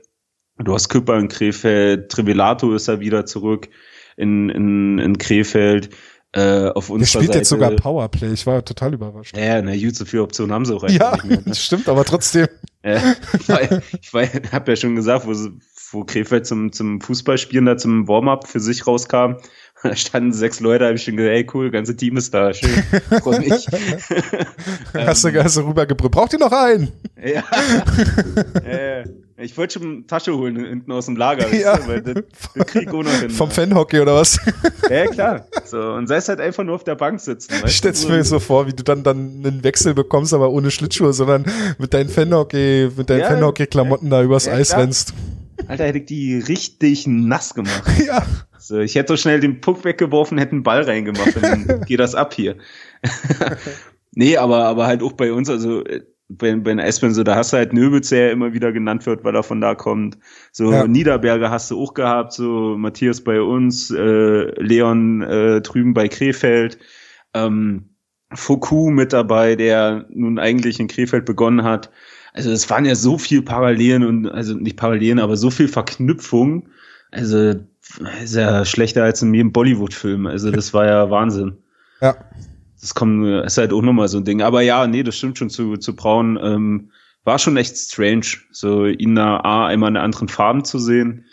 [0.59, 3.69] du hast Küpper in Krefeld, Trivilato ist ja wieder zurück
[4.17, 5.91] in, in, in Krefeld.
[6.35, 8.33] Äh, auf Der unserer spielt jetzt Seite- sogar Powerplay.
[8.33, 9.37] Ich war total überrascht.
[9.37, 11.37] ja, na gut, so viele Optionen haben sie auch einfach Ja, nicht mehr.
[11.39, 11.43] ne?
[11.47, 12.47] das stimmt, aber trotzdem.
[12.85, 13.61] Ja, ich war,
[14.01, 15.53] ich war, hab ja schon gesagt, wo, sie-
[15.93, 19.35] wo Krefeld zum, zum Fußballspielen da zum Warm-up für sich rauskam,
[19.83, 22.71] da standen sechs Leute, hab ich schon gesagt, ey cool, ganze Team ist da, schön,
[23.23, 23.51] freu mich.
[23.51, 26.13] hast, Ähm, du, hast du rübergebrüllt.
[26.13, 26.93] Braucht ihr noch einen?
[27.23, 27.43] ja.
[28.67, 29.05] ja.
[29.39, 31.77] Ich wollte schon eine Tasche holen hinten aus dem Lager, weißt Ja.
[31.77, 32.15] du, weil das,
[32.55, 33.31] das krieg ohne hin.
[33.31, 34.39] Vom Fanhockey oder was?
[34.89, 35.47] Ja, klar.
[35.65, 37.53] So, und sei es halt einfach nur auf der Bank sitzen.
[37.67, 41.13] Ich stell's mir so vor, wie du dann dann einen Wechsel bekommst, aber ohne Schlittschuhe,
[41.13, 41.45] sondern
[41.79, 43.29] mit deinen Fanhockey, mit deinen Ja.
[43.31, 44.83] Fanhockey-Klamotten da übers Eis klar.
[44.83, 45.13] rennst.
[45.69, 47.83] Alter, hätte ich die richtig nass gemacht.
[48.07, 48.25] Ja.
[48.59, 52.15] So, ich hätte so schnell den Puck weggeworfen, hätte einen Ball reingemacht dann geht das
[52.15, 52.57] ab hier.
[54.13, 57.35] nee, aber, aber halt auch bei uns, also äh, bei, bei den Eisbären, so, da
[57.35, 60.17] hast du halt Nöbitz, der ja immer wieder genannt wird, weil er von da kommt.
[60.53, 60.87] So, Ja.
[60.87, 66.79] Niederberger hast du auch gehabt, so Matthias bei uns, äh, Leon äh, drüben bei Krefeld,
[67.35, 67.97] ähm,
[68.33, 71.91] Foucault mit dabei, der nun eigentlich in Krefeld begonnen hat.
[72.33, 76.69] Also es waren ja so viel Parallelen und, also nicht Parallelen, aber so viel Verknüpfung.
[77.11, 77.55] Also
[78.23, 80.27] ist ja schlechter als in jedem Bollywood-Film.
[80.27, 81.59] Also das war ja Wahnsinn.
[82.01, 82.17] Ja.
[82.81, 84.43] Das kommt, ist halt auch nochmal so ein Ding.
[84.43, 86.39] Aber ja, nee, das stimmt schon zu, zu Braun.
[86.43, 86.91] Ähm,
[87.25, 91.27] war schon echt strange, so ihn da A, einmal in anderen Farben zu sehen.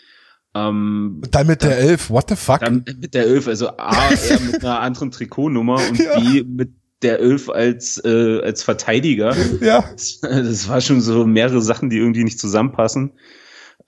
[0.54, 2.60] Ähm, dann mit der Elf, what the fuck?
[2.60, 6.18] dann mit der Elf, also A, eher mit einer anderen Trikotnummer und Ja.
[6.18, 9.34] B, mit der Elf als, äh, als Verteidiger.
[9.60, 9.84] ja.
[10.20, 13.12] Das war schon so mehrere Sachen, die irgendwie nicht zusammenpassen.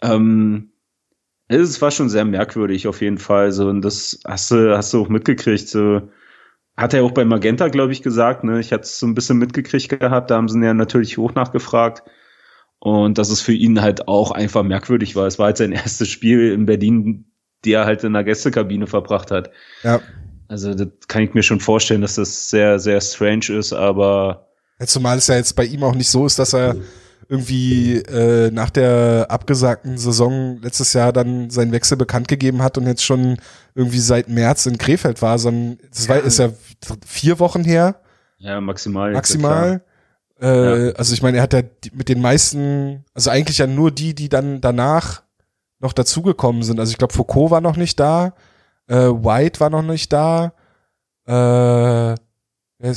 [0.01, 0.73] Ähm,
[1.49, 3.53] es war schon sehr merkwürdig auf jeden Fall.
[3.53, 5.69] So, und das hast du, hast du auch mitgekriegt.
[5.69, 6.09] So,
[6.77, 8.45] hat er auch bei Magenta, glaube ich, gesagt.
[8.45, 8.61] Ne?
[8.61, 10.31] Ich hatte es so ein bisschen mitgekriegt gehabt.
[10.31, 12.03] Da haben sie ihn ja natürlich hoch nachgefragt.
[12.79, 15.27] Und dass es für ihn halt auch einfach merkwürdig war.
[15.27, 17.27] Es war halt sein erstes Spiel in Berlin,
[17.65, 19.51] die er halt in der Gästekabine verbracht hat.
[19.85, 20.01] Ja.
[20.53, 24.87] Also das kann ich mir schon vorstellen, dass das sehr, sehr strange ist, aber Ja,
[24.87, 26.77] Zumal es ja jetzt bei ihm auch nicht so ist, dass er
[27.27, 32.87] irgendwie äh, nach der abgesagten Saison letztes Jahr dann seinen Wechsel bekannt gegeben hat und
[32.87, 33.39] jetzt schon
[33.75, 36.51] irgendwie seit März in Krefeld war, sondern das war, ist ja
[37.07, 38.03] vier Wochen her,
[38.37, 39.09] ja, maximal.
[39.09, 39.83] ja, maximal.
[40.39, 41.63] Äh, Also ich meine, er hat ja
[41.95, 45.23] mit den meisten, also eigentlich ja nur die, die dann danach
[45.79, 46.79] noch dazugekommen sind.
[46.79, 48.35] Also ich glaube, Foucault war noch nicht da,
[48.89, 50.53] äh, White war noch nicht da
[51.27, 52.15] äh,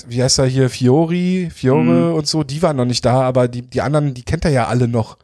[0.08, 2.16] wie heißt er hier, Fiori, Fiore mhm.
[2.16, 4.68] und so, die waren noch nicht da, aber die, die anderen, die kennt er ja
[4.68, 5.18] alle noch.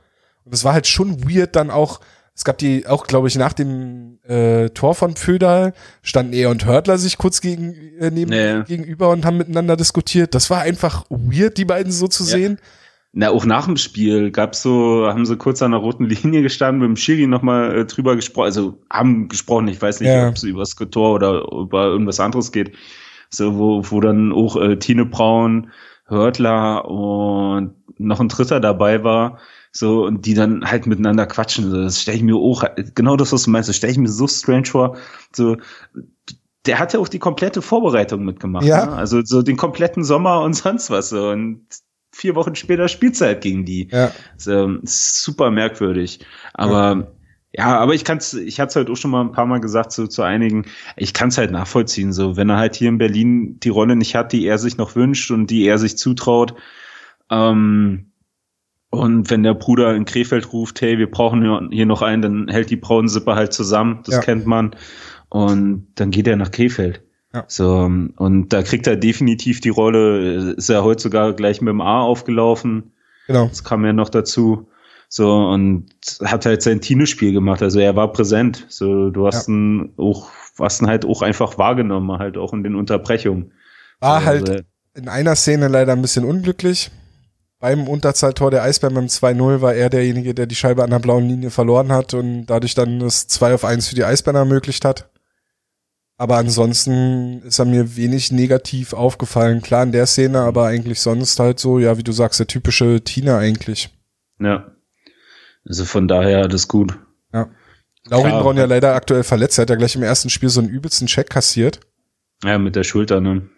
[0.43, 1.99] Und es war halt schon weird dann auch,
[2.35, 6.65] es gab die auch, glaube ich, nach dem äh, Tor von Föderl standen er und
[6.65, 8.63] Hörtler sich kurz gegen, äh, neben, nee.
[8.63, 10.35] gegenüber und haben miteinander diskutiert.
[10.35, 12.29] Das war einfach weird, die beiden so zu ja.
[12.29, 12.59] sehen.
[13.13, 16.79] Na, auch nach dem Spiel gab's so, haben sie kurz an der roten Linie gestanden,
[16.79, 20.29] mit dem Schiri nochmal äh, drüber gesprochen, also haben gesprochen, ich weiß nicht, ja.
[20.29, 22.73] ob es über das Tor oder über irgendwas anderes geht.
[23.29, 25.71] So, wo, wo dann auch äh, Tine Braun,
[26.05, 29.39] Hörtler und noch ein Dritter dabei war,
[29.73, 31.69] so, und die dann halt miteinander quatschen.
[31.69, 32.63] So, das stelle ich mir auch,
[32.95, 34.97] genau das, was du meinst, das stelle ich mir so strange vor.
[35.33, 35.57] So,
[36.65, 38.65] der hat ja auch die komplette Vorbereitung mitgemacht.
[38.65, 38.85] Ja.
[38.85, 38.93] Ne?
[38.93, 41.09] Also so den kompletten Sommer und sonst was.
[41.09, 41.29] So.
[41.29, 41.65] Und
[42.11, 43.87] vier Wochen später Spielzeit gegen die.
[43.91, 44.11] Ja.
[44.37, 46.19] So, super merkwürdig.
[46.53, 47.07] Aber ja.
[47.53, 49.91] Ja, aber ich kann's, ich hatte es halt auch schon mal ein paar Mal gesagt
[49.91, 53.59] so, zu einigen, ich kann es halt nachvollziehen, so wenn er halt hier in Berlin
[53.59, 56.55] die Rolle nicht hat, die er sich noch wünscht und die er sich zutraut,
[57.29, 58.11] ähm,
[58.91, 62.69] und wenn der Bruder in Krefeld ruft, hey, wir brauchen hier noch einen, dann hält
[62.69, 64.21] die Braunsippe halt zusammen, das ja.
[64.21, 64.75] kennt man.
[65.29, 67.01] Und dann geht er nach Krefeld.
[67.33, 67.45] Ja.
[67.47, 71.81] So, und da kriegt er definitiv die Rolle, ist er heute sogar gleich mit dem
[71.81, 72.91] A aufgelaufen.
[73.27, 73.47] Genau.
[73.47, 74.67] Das kam ja noch dazu.
[75.07, 75.87] So, und
[76.23, 77.61] hat halt sein Tino-Spiel gemacht.
[77.61, 78.65] Also er war präsent.
[78.69, 79.53] So, du hast ja.
[79.53, 83.51] ihn auch, hast ihn halt auch einfach wahrgenommen, halt auch in den Unterbrechungen.
[83.99, 86.91] War also, halt in einer Szene leider ein bisschen unglücklich
[87.61, 91.29] beim Unterzahltor der Eisbären beim 2-0 war er derjenige, der die Scheibe an der blauen
[91.29, 95.10] Linie verloren hat und dadurch dann das 2 auf 1 für die Eisbären ermöglicht hat.
[96.21, 99.63] Aber ansonsten ist er mir wenig negativ aufgefallen.
[99.63, 103.01] Klar in der Szene, aber eigentlich sonst halt so, ja, wie du sagst, der typische
[103.03, 103.89] Tina eigentlich.
[104.39, 104.69] Ja.
[105.67, 106.95] Also von daher alles gut.
[107.33, 107.49] Ja.
[108.07, 109.57] Laurin Braun ja leider aktuell verletzt.
[109.57, 111.79] Er hat ja gleich im ersten Spiel so einen übelsten Check kassiert.
[112.43, 113.49] Ja, mit der Schulter, ne?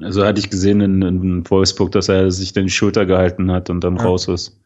[0.00, 3.68] Also hatte ich gesehen in, in Wolfsburg, dass er sich dann die Schulter gehalten hat
[3.68, 4.04] und dann ja.
[4.04, 4.58] raus ist.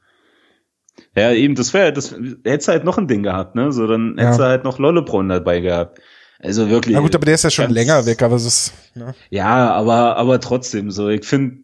[1.16, 3.72] Ja, eben, das wäre, das hättest halt noch ein Ding gehabt, ne?
[3.72, 4.22] So, dann ja.
[4.22, 6.00] hättest du halt noch Lollebronn dabei gehabt.
[6.42, 6.94] Also wirklich.
[6.94, 8.74] Na gut, aber der ist ja schon länger weg, aber es ist.
[8.96, 9.14] Ne?
[9.31, 11.59] Ja, aber, aber trotzdem, so, ich finde,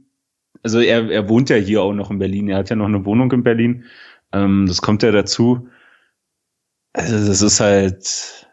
[0.62, 3.05] also er, er wohnt ja hier auch noch in Berlin, er hat ja noch eine
[3.05, 3.85] Wohnung in Berlin.
[4.33, 5.69] Ähm, das kommt ja dazu.
[6.93, 8.47] Also, das ist halt,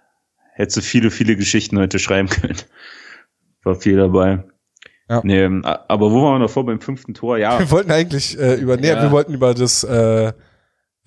[0.53, 2.57] hättest du viele, viele Geschichten heute schreiben können.
[3.63, 4.43] War viel dabei.
[5.09, 5.21] Ja.
[5.23, 7.37] Nee, ähm, aber wo waren wir davor beim fünften Tor?
[7.37, 7.59] Ja.
[7.59, 9.01] Wir wollten eigentlich äh, über, nee, ja.
[9.01, 10.33] wir wollten über das äh,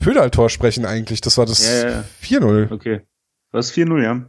[0.00, 1.20] Föderl-Tor sprechen eigentlich.
[1.20, 2.04] Das war das ja, ja.
[2.22, 2.72] 4-0.
[2.72, 3.00] Okay.
[3.50, 4.26] Was 4-0, ja.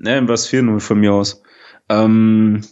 [0.00, 1.42] Nee, was 4-0 von mir aus.
[1.90, 2.62] Ähm,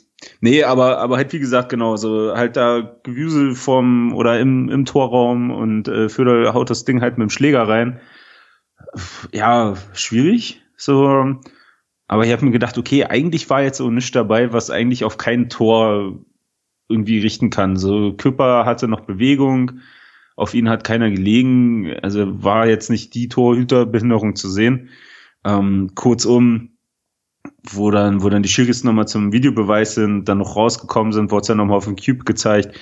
[0.41, 4.87] nee, aber, aber halt wie gesagt, genau, so halt da Gewüsel vom oder im, im
[4.87, 8.01] Torraum und äh, Föderl haut das Ding halt mit dem Schläger rein.
[9.33, 10.63] Ja, schwierig.
[10.77, 11.37] So,
[12.07, 15.19] aber ich habe mir gedacht, okay, eigentlich war jetzt so nichts dabei, was eigentlich auf
[15.19, 16.19] kein Tor
[16.89, 17.77] irgendwie richten kann.
[17.77, 19.81] So Küpper hatte noch Bewegung,
[20.35, 24.89] auf ihn hat keiner gelegen, also war jetzt nicht die Torhüterbehinderung zu sehen.
[25.45, 26.78] Ähm, kurzum,
[27.63, 31.43] wo dann, wo dann die Schiris nochmal zum Videobeweis sind, dann noch rausgekommen sind, wurde
[31.43, 32.77] es dann nochmal auf dem Cube gezeigt.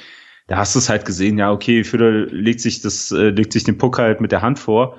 [0.49, 3.65] Da hast du es halt gesehen, ja, okay, Fütter legt sich das, äh, legt sich
[3.65, 4.99] den Puck halt mit der Hand vor.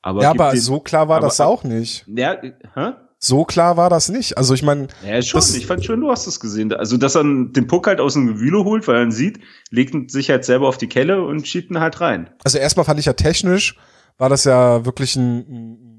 [0.00, 2.04] Aber ja, aber den, so klar war aber, das auch nicht.
[2.06, 2.92] Ja, hä?
[3.18, 4.38] So klar war das nicht.
[4.38, 4.88] Also ich meine.
[5.04, 5.40] Ja, schon.
[5.40, 6.72] ich fand schon, du hast es gesehen.
[6.72, 9.40] Also, dass er den Puck halt aus dem Gewühle holt, weil er ihn sieht,
[9.70, 12.30] legt ihn sich halt selber auf die Kelle und schiebt ihn halt rein.
[12.44, 13.76] Also erstmal fand ich ja technisch,
[14.18, 15.95] war das ja wirklich ein, ein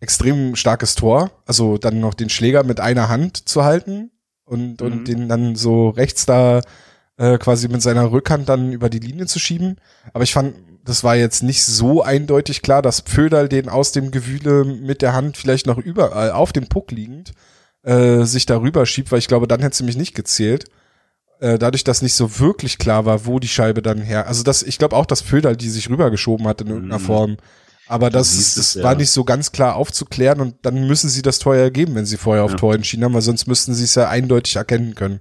[0.00, 1.30] extrem starkes Tor.
[1.46, 4.10] Also dann noch den Schläger mit einer Hand zu halten
[4.44, 4.86] und, mhm.
[4.86, 6.62] und den dann so rechts da
[7.16, 9.76] äh, quasi mit seiner Rückhand dann über die Linie zu schieben.
[10.12, 14.10] Aber ich fand, das war jetzt nicht so eindeutig klar, dass Pföderl den aus dem
[14.10, 17.32] Gewühle mit der Hand vielleicht noch überall auf dem Puck liegend
[17.82, 20.66] äh, sich darüber schiebt, weil ich glaube, dann hätte sie mich nicht gezählt.
[21.40, 24.26] Äh, dadurch, dass nicht so wirklich klar war, wo die Scheibe dann her.
[24.26, 27.04] Also das, ich glaube auch, dass Pföderl die sich rübergeschoben hat in irgendeiner mhm.
[27.04, 27.36] Form.
[27.90, 28.84] Aber das, das es, ja.
[28.84, 32.06] war nicht so ganz klar aufzuklären und dann müssen sie das Tor ja geben, wenn
[32.06, 32.56] sie vorher auf ja.
[32.56, 35.20] Tor entschieden haben, weil sonst müssten sie es ja eindeutig erkennen können.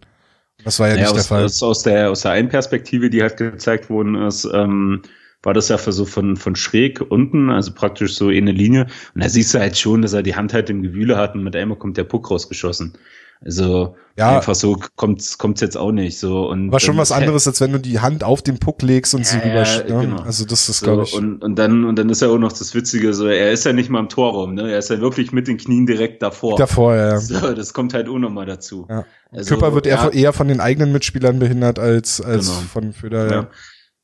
[0.64, 1.46] Das war ja, ja nicht aus, der Fall.
[1.46, 5.02] Aus, aus der aus der einen Perspektive, die halt gezeigt worden ist, ähm,
[5.42, 8.86] war das ja für so von, von schräg unten, also praktisch so in eine Linie.
[9.16, 11.44] Und da siehst du halt schon, dass er die Hand halt im Gewühle hat und
[11.44, 12.94] mit einmal kommt der Puck rausgeschossen.
[13.42, 14.36] Also ja.
[14.36, 17.72] einfach so kommt's kommt's jetzt auch nicht so und war schon was anderes als wenn
[17.72, 20.08] du die Hand auf den Puck legst und sie äh, rüber ne?
[20.08, 20.22] genau.
[20.24, 22.52] also das ist so, glaube ich und, und dann und dann ist ja auch noch
[22.52, 25.32] das witzige so er ist ja nicht mal im Torraum ne er ist ja wirklich
[25.32, 28.86] mit den Knien direkt davor davor ja so, das kommt halt auch noch mal dazu
[28.90, 29.06] ja.
[29.32, 30.10] also, Körper wird eher, ja.
[30.10, 32.60] eher von den eigenen Mitspielern behindert als als genau.
[32.74, 33.48] von Föder ja.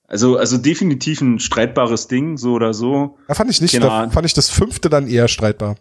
[0.08, 3.18] Also, also definitiv ein streitbares Ding, so oder so.
[3.28, 3.82] Ja, fand ich nicht.
[3.82, 5.78] Da fand ich das fünfte dann eher streitbar.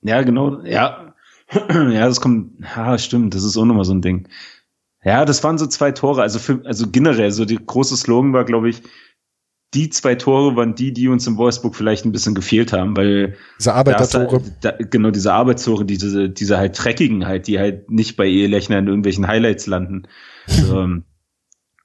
[0.00, 0.62] Ja, genau.
[0.62, 1.09] Ja,
[1.92, 4.28] Ja, das kommt, ja, stimmt, das ist auch nochmal so ein Ding.
[5.02, 6.22] Ja, das waren so zwei Tore.
[6.22, 8.82] Also für, also generell, so die große Slogan war, glaube ich,
[9.72, 13.36] die zwei Tore waren die, die uns in Wolfsburg vielleicht ein bisschen gefehlt haben, weil
[13.58, 14.42] diese Arbeitertore.
[14.60, 18.78] Da, da, genau, diese Arbeitstore, diese, diese halt dreckigen halt, die halt nicht bei Ehelechner
[18.78, 20.08] in irgendwelchen Highlights landen.
[20.48, 21.04] ähm,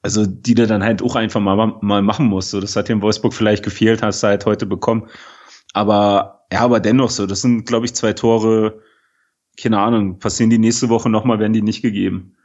[0.01, 2.49] also die der dann halt auch einfach mal, mal machen muss.
[2.49, 5.07] So, das hat dir in Wolfsburg vielleicht gefehlt, hast du halt heute bekommen.
[5.73, 8.81] Aber ja, aber dennoch so, das sind, glaube ich, zwei Tore,
[9.57, 12.35] keine Ahnung, passieren die nächste Woche nochmal, werden die nicht gegeben.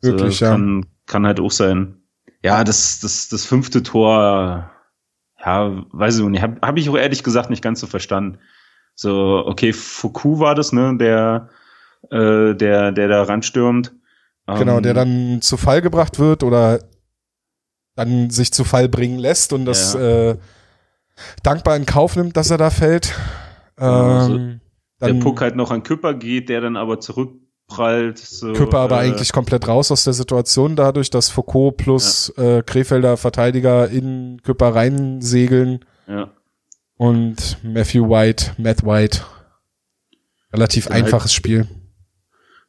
[0.00, 0.50] Wirklich, so, ja.
[0.52, 1.96] Kann, kann halt auch sein.
[2.42, 4.70] Ja, das, das, das fünfte Tor,
[5.44, 8.38] ja, weiß ich nicht, habe hab ich auch ehrlich gesagt nicht ganz so verstanden.
[8.94, 11.48] So, okay, Foucault war das, ne, der,
[12.10, 13.92] äh, der, der da ranstürmt.
[14.46, 16.80] Genau, Ähm, der dann zu Fall gebracht wird oder
[17.96, 20.30] dann sich zu Fall bringen lässt und das Ja.
[20.30, 20.38] äh,
[21.42, 23.14] dankbar in Kauf nimmt, dass er da fällt.
[23.76, 24.57] Genau, Ähm,
[25.00, 28.18] der Puck halt noch an Küpper geht, der dann aber zurückprallt.
[28.18, 32.62] So, Küpper aber äh, eigentlich komplett raus aus der Situation dadurch, dass Foucault plus äh,
[32.64, 36.30] Krefelder Verteidiger in Küpper reinsegeln Ja,
[36.96, 39.20] und Matthew White, Matt White.
[40.52, 41.68] Relativ Ja, halt- einfaches Spiel.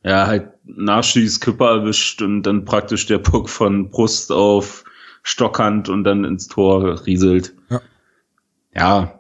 [0.04, 4.84] ja, halt Nachschieß Küpper erwischt und dann praktisch der Puck von Brust auf
[5.24, 7.54] Stockhand und dann ins Tor rieselt.
[7.70, 7.82] Ja.
[8.76, 9.19] Ja.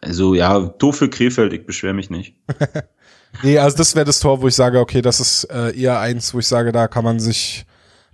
[0.00, 2.34] Also ja, doof für Krefeld, ich beschwere mich nicht.
[3.42, 6.34] Nee, also das wäre das Tor, wo ich sage, okay, das ist äh, eher eins,
[6.34, 7.64] wo ich sage, da kann man sich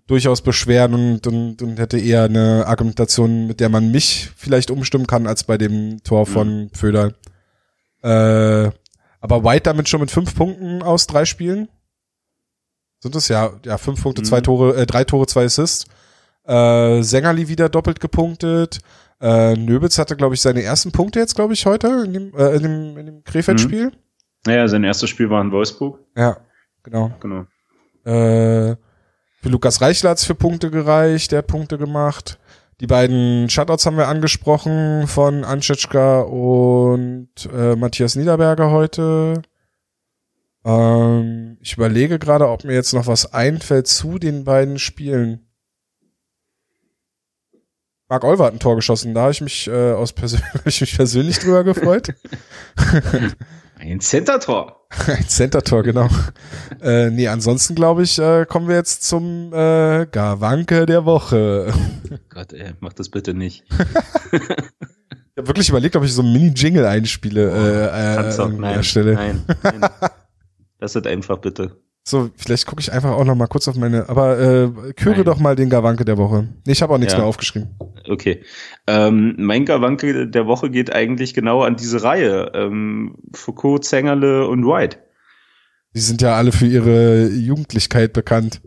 [0.07, 5.07] durchaus beschweren und, und, und hätte eher eine Argumentation, mit der man mich vielleicht umstimmen
[5.07, 7.14] kann, als bei dem Tor von Föder.
[8.03, 8.70] Äh,
[9.20, 11.68] aber White damit schon mit fünf Punkten aus drei Spielen.
[13.01, 14.44] Sind das ja, ja, fünf Punkte, zwei Mhm.
[14.44, 15.87] Tore, äh, drei Tore, zwei Assists.
[16.44, 18.79] Äh, Sängerli wieder doppelt gepunktet.
[19.20, 22.57] Äh, Nöbitz hatte, glaube ich, seine ersten Punkte jetzt, glaube ich, heute in dem, äh,
[22.57, 23.92] in dem, in dem Krefeld-Spiel.
[24.46, 26.00] Naja, sein erstes Spiel war in Wolfsburg.
[26.16, 26.37] Ja,
[26.83, 27.11] genau.
[27.20, 27.46] Genau.
[28.05, 28.76] Äh,
[29.42, 32.38] für Lukas Reichler hat's für Punkte gereicht, der hat Punkte gemacht.
[32.81, 39.40] Die beiden Shutouts haben wir angesprochen von Anschetschka und äh, Matthias Niederberger heute.
[40.64, 45.45] Ähm, ich überlege gerade, ob mir jetzt noch was einfällt zu den beiden Spielen.
[48.09, 50.97] Marc Olver hat ein Tor geschossen, da habe ich mich, äh, aus persö ich mich
[50.97, 52.14] persönlich drüber gefreut.
[53.79, 54.87] Ein Center-Tor.
[55.07, 56.09] Ein Center-Tor, genau.
[56.81, 61.75] äh, nee, ansonsten glaube ich, äh, kommen wir jetzt zum äh, Gawanke der Woche.
[62.31, 63.64] Gott, ey, mach das bitte nicht.
[63.71, 68.61] Ich habe wirklich überlegt, ob ich so einen Mini-Jingle einspiele äh, äh, doch, an der
[68.61, 69.14] nein, Stelle.
[69.14, 69.90] nein, nein.
[70.79, 71.77] Lass das einfach bitte.
[72.09, 75.40] So, vielleicht gucke ich einfach auch noch mal kurz auf meine, aber äh, küre doch
[75.40, 76.47] mal den Gawanke der Woche.
[76.64, 77.19] Nee, ich habe auch nichts Ja.
[77.19, 77.71] mehr aufgeschrieben.
[78.09, 78.45] Okay.
[78.87, 82.53] Ähm, mein Gawanke der Woche geht eigentlich genau an diese Reihe.
[82.55, 84.99] Ähm, Foucault, Zengerle und White.
[85.97, 88.61] Die sind ja alle für ihre Jugendlichkeit bekannt.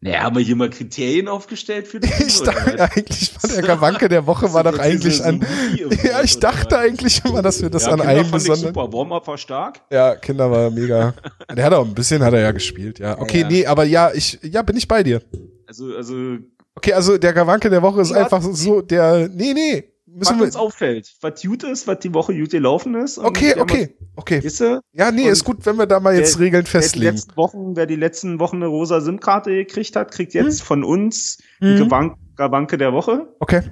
[0.00, 2.10] Naja, haben wir hier mal Kriterien aufgestellt für das?
[2.26, 5.44] Ich dachte eigentlich, war der Gawanke der Woche war doch eigentlich an.
[6.02, 8.74] Ja, ich dachte eigentlich immer, dass wir das ja, an Kinder einem besonderen.
[8.74, 8.92] super.
[8.92, 9.80] Warm-up war stark.
[9.90, 11.14] Ja, Kinder war mega.
[11.56, 13.18] Der hat auch ein bisschen, hat er ja gespielt, ja.
[13.18, 13.48] Okay, Ja.
[13.48, 15.22] nee, aber ja, ich, ja, bin ich bei dir.
[15.66, 16.36] Also, also
[16.74, 19.84] Okay, also der Gawanke der Woche ist Ja, einfach so der, nee, nee,
[20.18, 23.18] was müssen uns wir, auffällt, was gut ist, was die Woche gut gelaufen ist.
[23.18, 24.40] okay, okay, okay.
[24.40, 27.14] Du, Ja, nee, ist gut, wenn wir da mal jetzt wer- Regeln wer die festlegen.
[27.14, 31.38] letzten Wochen, wer die letzten Wochen eine rosa SIM-Karte gekriegt hat, kriegt jetzt von uns
[31.60, 31.66] Mhm.
[31.68, 33.28] einen Gawan- Gawanke der Woche.
[33.40, 33.62] Okay,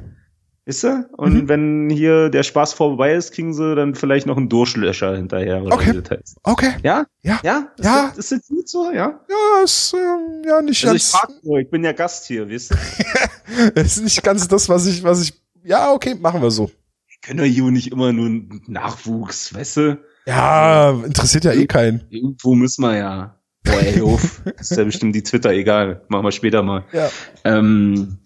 [0.66, 0.82] Ist?
[1.18, 1.48] Und Mhm.
[1.50, 5.62] wenn hier der Spaß vorbei ist, kriegen sie dann vielleicht noch einen Durchlöscher hinterher.
[5.62, 6.00] Oder Okay.
[6.02, 6.70] das okay.
[6.82, 7.04] Ja?
[7.20, 7.38] Ja.
[7.44, 7.68] Ja?
[7.76, 8.12] Ist Ja.
[8.16, 9.20] Das, ist das gut so, ja?
[9.28, 12.48] Ja, ist ähm, ja nicht Also ich ganz, frag nur, ich bin ja Gast hier,
[12.48, 12.78] wisst ihr?
[13.76, 15.43] ist nicht ganz das, was ich, was ich.
[15.64, 16.68] Ja, okay, machen wir so.
[16.68, 20.04] Wir können doch hier nicht immer nur Nachwuchs, weißt du?
[20.26, 22.04] Ja, interessiert ja eh keinen.
[22.10, 23.40] Irgendwo müssen wir ja.
[23.64, 24.42] Boah, ey, auf.
[24.58, 26.02] Ist ja bestimmt die Twitter, egal.
[26.08, 26.84] Machen wir später mal.
[26.92, 27.10] Ja.
[27.44, 28.18] Ähm,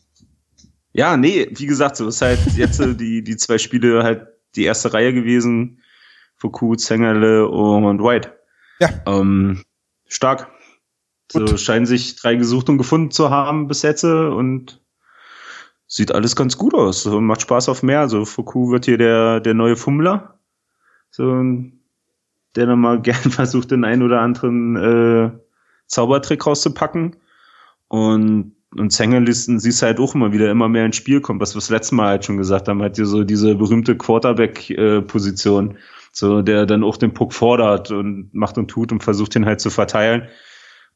[0.92, 4.64] ja, nee, wie gesagt, so ist halt jetzt äh, die, die zwei Spiele halt die
[4.64, 5.80] erste Reihe gewesen.
[6.34, 8.36] Foucault, Zengerle und White.
[8.80, 8.90] Ja.
[9.06, 9.62] Ähm,
[10.08, 10.50] stark.
[11.30, 11.60] So Gut.
[11.60, 14.80] scheinen sich drei gesucht und gefunden zu haben bis jetzt äh, und
[15.88, 17.02] sieht alles ganz gut aus.
[17.02, 18.00] So, macht Spaß auf mehr.
[18.00, 20.38] Also Foucault wird hier der, der neue Fummler.
[21.10, 21.42] So,
[22.54, 25.30] der dann mal gern versucht, den einen oder anderen äh,
[25.86, 27.16] Zaubertrick rauszupacken.
[27.88, 31.60] Und, und Zengerlisten siehst halt auch immer wieder immer mehr ins Spiel kommt, was wir
[31.60, 35.78] das letzte Mal halt schon gesagt haben, hat hier so diese berühmte Quarterback-Position,
[36.12, 39.62] so der dann auch den Puck fordert und macht und tut und versucht ihn halt
[39.62, 40.28] zu verteilen.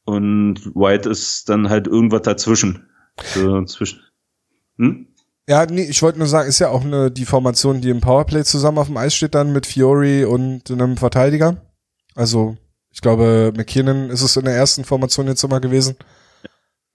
[0.05, 2.87] Und White ist dann halt irgendwas dazwischen.
[3.17, 4.01] So zwischen.
[4.83, 5.07] Hm?
[5.47, 8.43] Ja, nee, ich wollte nur sagen, ist ja auch eine, die Formation, die im Powerplay
[8.43, 11.57] zusammen auf dem Eis steht dann mit Fiori und einem Verteidiger.
[12.15, 12.55] Also,
[12.91, 15.97] ich glaube, McKinnon ist es in der ersten Formation jetzt immer gewesen.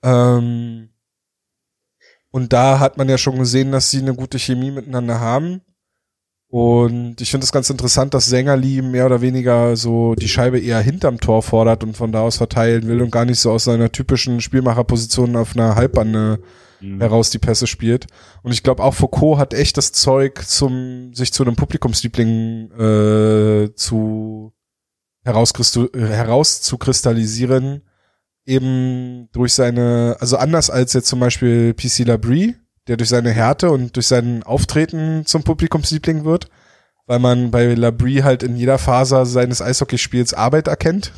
[0.02, 0.88] Ähm,
[2.30, 5.60] und da hat man ja schon gesehen, dass sie eine gute Chemie miteinander haben.
[6.50, 10.80] Und ich finde es ganz interessant, dass Sängerli mehr oder weniger so die Scheibe eher
[10.80, 13.92] hinterm Tor fordert und von da aus verteilen will und gar nicht so aus seiner
[13.92, 16.40] typischen Spielmacherposition auf einer Halbbande
[16.80, 17.00] mhm.
[17.00, 18.06] heraus die Pässe spielt.
[18.42, 23.74] Und ich glaube auch Foucault hat echt das Zeug, zum sich zu einem Publikumsliebling äh,
[23.74, 24.52] zu
[25.24, 27.82] herauszukristallisieren,
[28.46, 32.56] eben durch seine, also anders als jetzt zum Beispiel PC Labrie,
[32.86, 36.48] der durch seine Härte und durch sein Auftreten zum Publikumsliebling wird,
[37.06, 41.12] weil man bei Labrie halt in jeder Faser seines Eishockeyspiels Arbeit erkennt.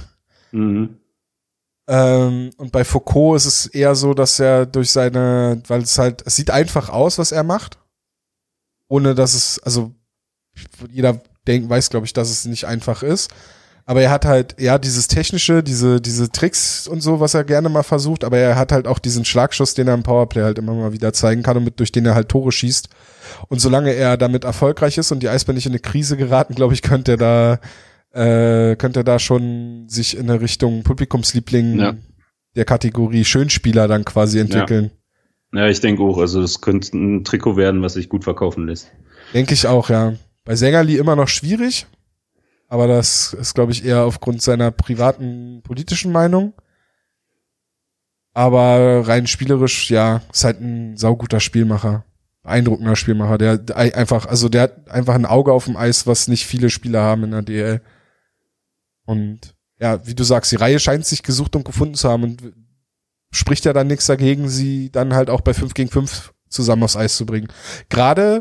[0.50, 0.99] Mhm.
[1.88, 6.22] Ähm, und bei Foucault ist es eher so, dass er durch seine, weil es halt,
[6.26, 7.78] es sieht einfach aus, was er macht,
[8.88, 9.92] ohne dass es, also
[10.90, 13.30] jeder denkt, weiß, glaube ich, dass es nicht einfach ist.
[13.86, 17.68] Aber er hat halt, ja, dieses technische, diese, diese Tricks und so, was er gerne
[17.68, 20.74] mal versucht, aber er hat halt auch diesen Schlagschuss, den er im Powerplay halt immer
[20.74, 22.88] mal wieder zeigen kann und mit, durch den er halt Tore schießt.
[23.48, 26.74] Und solange er damit erfolgreich ist und die Eisbären nicht in eine Krise geraten, glaube
[26.74, 27.58] ich, könnte er da,
[28.12, 31.94] äh, könnte da schon sich in eine Richtung Publikumsliebling ja.
[32.56, 34.90] der Kategorie Schönspieler dann quasi entwickeln.
[35.52, 38.66] Ja, ja ich denke auch, also das könnte ein Trikot werden, was sich gut verkaufen
[38.66, 38.90] lässt.
[39.34, 40.14] Denke ich auch, ja.
[40.44, 41.86] Bei Sängerli immer noch schwierig,
[42.68, 46.54] aber das ist, glaube ich, eher aufgrund seiner privaten politischen Meinung.
[48.32, 52.04] Aber rein spielerisch, ja, ist halt ein sauguter Spielmacher.
[52.42, 56.46] Beeindruckender Spielmacher, der einfach, also der hat einfach ein Auge auf dem Eis, was nicht
[56.46, 57.80] viele Spieler haben in der DL.
[59.10, 62.52] Und ja, wie du sagst, die Reihe scheint sich gesucht und gefunden zu haben und
[63.32, 66.96] spricht ja dann nichts dagegen, sie dann halt auch bei 5 gegen 5 zusammen aufs
[66.96, 67.48] Eis zu bringen.
[67.88, 68.38] Gerade,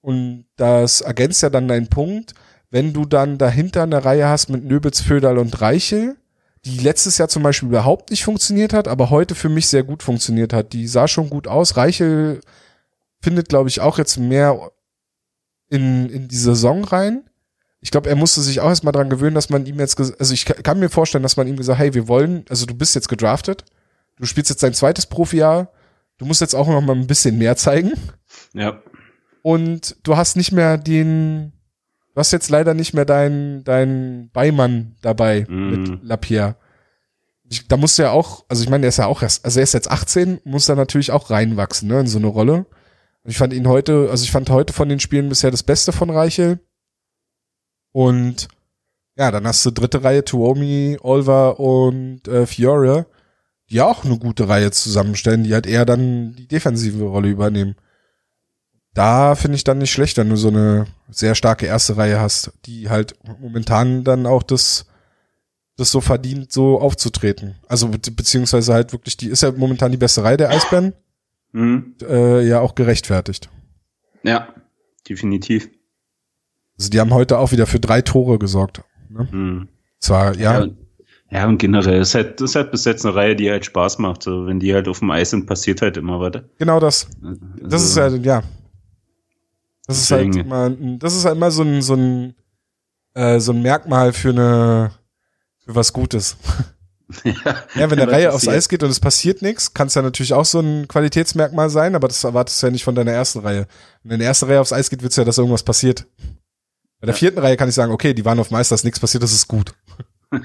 [0.00, 2.32] und das ergänzt ja dann deinen Punkt,
[2.70, 6.16] wenn du dann dahinter eine Reihe hast mit Nöbels, Föderl und Reichel,
[6.64, 10.02] die letztes Jahr zum Beispiel überhaupt nicht funktioniert hat, aber heute für mich sehr gut
[10.02, 10.72] funktioniert hat.
[10.72, 11.76] Die sah schon gut aus.
[11.76, 12.40] Reichel
[13.20, 14.72] findet, glaube ich, auch jetzt mehr
[15.68, 17.28] in, in die Saison rein.
[17.80, 20.44] Ich glaube, er musste sich auch erstmal dran gewöhnen, dass man ihm jetzt, also ich
[20.44, 23.64] kann mir vorstellen, dass man ihm gesagt, hey, wir wollen, also du bist jetzt gedraftet,
[24.16, 25.72] du spielst jetzt dein zweites Profijahr,
[26.18, 27.92] du musst jetzt auch noch mal ein bisschen mehr zeigen.
[28.54, 28.82] Ja.
[29.42, 31.52] Und du hast nicht mehr den,
[32.16, 35.70] Du hast jetzt leider nicht mehr deinen dein Beimann dabei mm.
[35.70, 36.56] mit Lapierre.
[37.46, 39.60] Ich, da musst du ja auch, also ich meine, er ist ja auch erst, also
[39.60, 42.64] er ist jetzt 18, muss da natürlich auch reinwachsen, ne, in so eine Rolle.
[43.24, 46.08] Ich fand ihn heute, also ich fand heute von den Spielen bisher das Beste von
[46.08, 46.60] Reichel.
[47.96, 48.48] Und
[49.16, 53.06] ja, dann hast du dritte Reihe Tuomi, Olver und äh, Fiore,
[53.70, 57.76] die auch eine gute Reihe zusammenstellen, die halt eher dann die defensive Rolle übernehmen
[58.96, 62.52] da finde ich dann nicht schlecht, wenn du so eine sehr starke erste Reihe hast,
[62.64, 64.86] die halt momentan dann auch das,
[65.76, 67.56] das so verdient, so aufzutreten.
[67.68, 70.94] Also be beziehungsweise halt wirklich, die ist ja momentan die beste Reihe der Eisbären.
[71.52, 71.96] Mhm.
[72.08, 73.50] Äh, ja, auch gerechtfertigt.
[74.22, 74.48] Ja,
[75.06, 75.68] definitiv.
[76.78, 78.82] Also die haben heute auch wieder für drei Tore gesorgt.
[79.08, 79.28] Ne?
[79.30, 79.68] Mhm.
[79.98, 80.60] Zwar, ja.
[80.60, 80.68] ja.
[81.28, 84.22] Ja, und generell ist halt, ist halt bis jetzt eine Reihe, die halt Spaß macht.
[84.22, 86.42] So, wenn die halt auf dem Eis sind, passiert halt immer was.
[86.56, 87.08] Genau das.
[87.20, 88.42] Also, das ist ja, ja,
[89.86, 92.34] das ist halt immer, das ist halt immer so ein, so ein,
[93.14, 94.90] äh, so ein Merkmal für eine,
[95.64, 96.36] für was Gutes.
[97.22, 97.34] Ja,
[97.76, 100.32] ja wenn der Reihe aufs Eis geht und es passiert nichts, kann es ja natürlich
[100.32, 103.68] auch so ein Qualitätsmerkmal sein, aber das erwartest du ja nicht von deiner ersten Reihe.
[104.02, 106.04] Wenn deine erste Reihe aufs Eis geht, willst du ja, dass irgendwas passiert.
[107.00, 107.18] Bei der ja.
[107.18, 109.48] vierten Reihe kann ich sagen, okay, die waren auf Meister, ist nichts passiert, das ist
[109.48, 109.74] gut.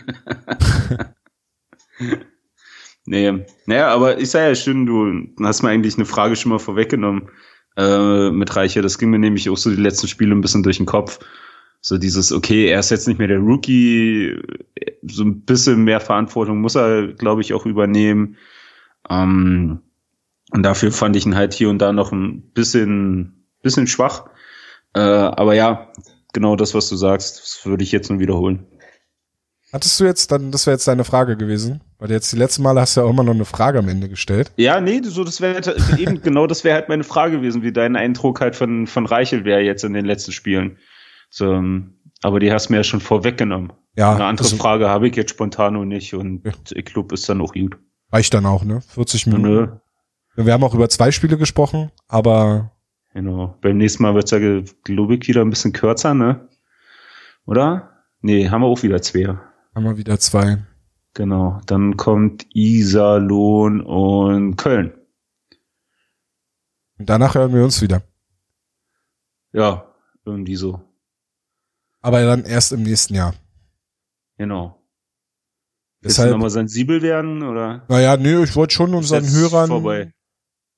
[3.05, 6.59] nee, naja, aber ich sag ja schön, du hast mir eigentlich eine Frage schon mal
[6.59, 7.29] vorweggenommen
[7.77, 8.81] äh, mit Reiche.
[8.81, 11.19] Das ging mir nämlich auch so die letzten Spiele ein bisschen durch den Kopf.
[11.79, 14.39] So dieses, okay, er ist jetzt nicht mehr der Rookie,
[15.03, 18.37] so ein bisschen mehr Verantwortung muss er, glaube ich, auch übernehmen.
[19.09, 19.81] Ähm,
[20.51, 24.25] und dafür fand ich ihn halt hier und da noch ein bisschen, bisschen schwach.
[24.93, 25.91] Äh, aber ja,
[26.33, 28.67] genau das, was du sagst, das würde ich jetzt nur wiederholen.
[29.73, 32.81] Hattest du jetzt dann, das wäre jetzt deine Frage gewesen, weil jetzt die letzten Male
[32.81, 34.51] hast du ja auch immer noch eine Frage am Ende gestellt.
[34.57, 37.71] Ja, nee, so das wäre halt eben genau, das wäre halt meine Frage gewesen, wie
[37.71, 40.77] dein Eindruck halt von von Reichel wäre jetzt in den letzten Spielen.
[41.29, 43.71] So, ähm, aber die hast du mir ja schon vorweggenommen.
[43.95, 44.13] Ja.
[44.13, 46.51] Eine andere Frage habe ich jetzt spontan noch nicht und ja.
[46.71, 47.77] ich glaube, ist dann auch gut.
[48.11, 48.81] Reicht dann auch, ne?
[48.81, 49.43] 40 Minuten.
[49.43, 49.67] Nö.
[50.35, 52.71] Wir haben auch über zwei Spiele gesprochen, aber
[53.13, 53.57] Genau.
[53.61, 56.47] Beim nächsten Mal wird's ja, glaube ich, wieder ein bisschen kürzer, ne?
[57.45, 58.03] Oder?
[58.21, 59.37] Nee, haben wir auch wieder zwei.
[59.75, 60.59] Haben wir wieder zwei.
[61.13, 61.59] Genau.
[61.65, 64.93] Dann kommt Iserlohn und Köln.
[66.97, 68.01] Und danach hören wir uns wieder.
[69.51, 69.93] Ja,
[70.23, 70.81] irgendwie so.
[72.01, 73.33] Aber dann erst im nächsten Jahr.
[74.37, 74.77] Genau.
[75.99, 77.85] Willst Deshalb- du nochmal sensibel werden, oder?
[77.89, 80.13] Naja, nee, ich wollte schon unseren Hörern, vorbei.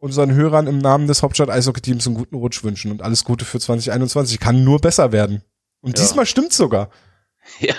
[0.04, 3.60] Unseren Hörern im Namen des Hauptstadt Eishockey-Teams einen guten Rutsch wünschen und alles Gute für
[3.60, 4.40] 2021.
[4.40, 5.42] Kann nur besser werden.
[5.82, 6.04] Und Ja.
[6.04, 6.90] diesmal stimmt's sogar.
[7.60, 7.74] Ja,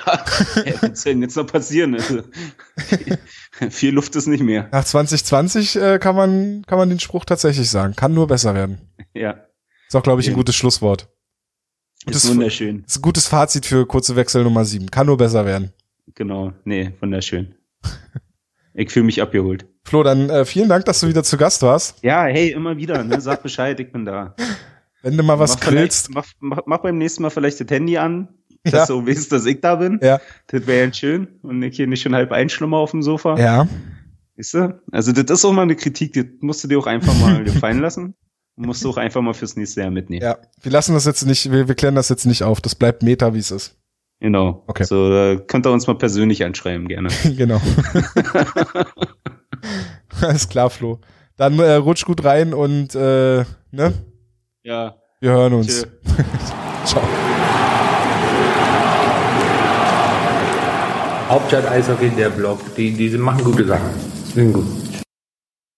[0.83, 1.95] was denn jetzt noch passieren?
[1.95, 2.23] Also,
[3.71, 4.69] viel Luft ist nicht mehr.
[4.73, 7.97] Nach 2020 äh, kann man kann man den Spruch tatsächlich sagen.
[7.97, 8.79] Kann nur besser werden.
[9.15, 9.47] Ja,
[9.89, 11.09] Ist auch, glaube ich, ein gutes Schlusswort.
[12.07, 12.85] ist Das- wunderschön.
[12.87, 14.91] Ist ein gutes Fazit für kurze Wechsel Nummer 7.
[14.91, 15.73] Kann nur besser werden.
[16.15, 17.55] Genau, nee, wunderschön.
[18.75, 19.67] Ich fühle mich abgeholt.
[19.87, 22.03] Flo, dann äh, vielen Dank, dass du wieder zu Gast warst.
[22.03, 23.21] Ja, hey, immer wieder, ne?
[23.21, 24.35] Sag Bescheid, ich bin da.
[25.03, 26.11] Wenn du mal was mach, grillst.
[26.15, 28.29] mach, mach, mach beim nächsten Mal vielleicht das Handy an,
[28.65, 28.95] dass Ja.
[28.95, 30.01] du weißt, dass ich da bin.
[30.03, 30.21] Ja.
[30.47, 31.29] Das wäre ja schön.
[31.43, 33.39] Und ich hier nicht schon halb einschlummer auf dem Sofa.
[33.39, 33.69] Ja.
[34.39, 34.81] Weißt du?
[34.91, 37.81] Also das ist auch mal eine Kritik, die musst du dir auch einfach mal gefallen
[37.81, 38.15] lassen.
[38.57, 40.23] Musst du auch einfach mal fürs nächste Jahr mitnehmen.
[40.23, 40.39] Ja.
[40.63, 42.61] Wir lassen das jetzt nicht, wir, wir klären das jetzt nicht auf.
[42.63, 43.77] Das bleibt Meta, wie es ist.
[44.21, 44.63] Genau.
[44.69, 44.85] Okay.
[44.85, 47.09] So, da könnt ihr uns mal persönlich anschreiben, gerne.
[47.37, 47.61] genau.
[50.21, 51.01] Alles klar, Flo.
[51.37, 53.93] Dann äh, rutsch gut rein und äh, ne?
[54.63, 54.97] Ja.
[55.21, 55.87] Wir hören uns.
[56.85, 57.03] Ciao.
[61.29, 63.91] Hauptstadt Eishockey, der Blog, die, die machen gute Sachen.
[64.35, 64.67] Sind gut.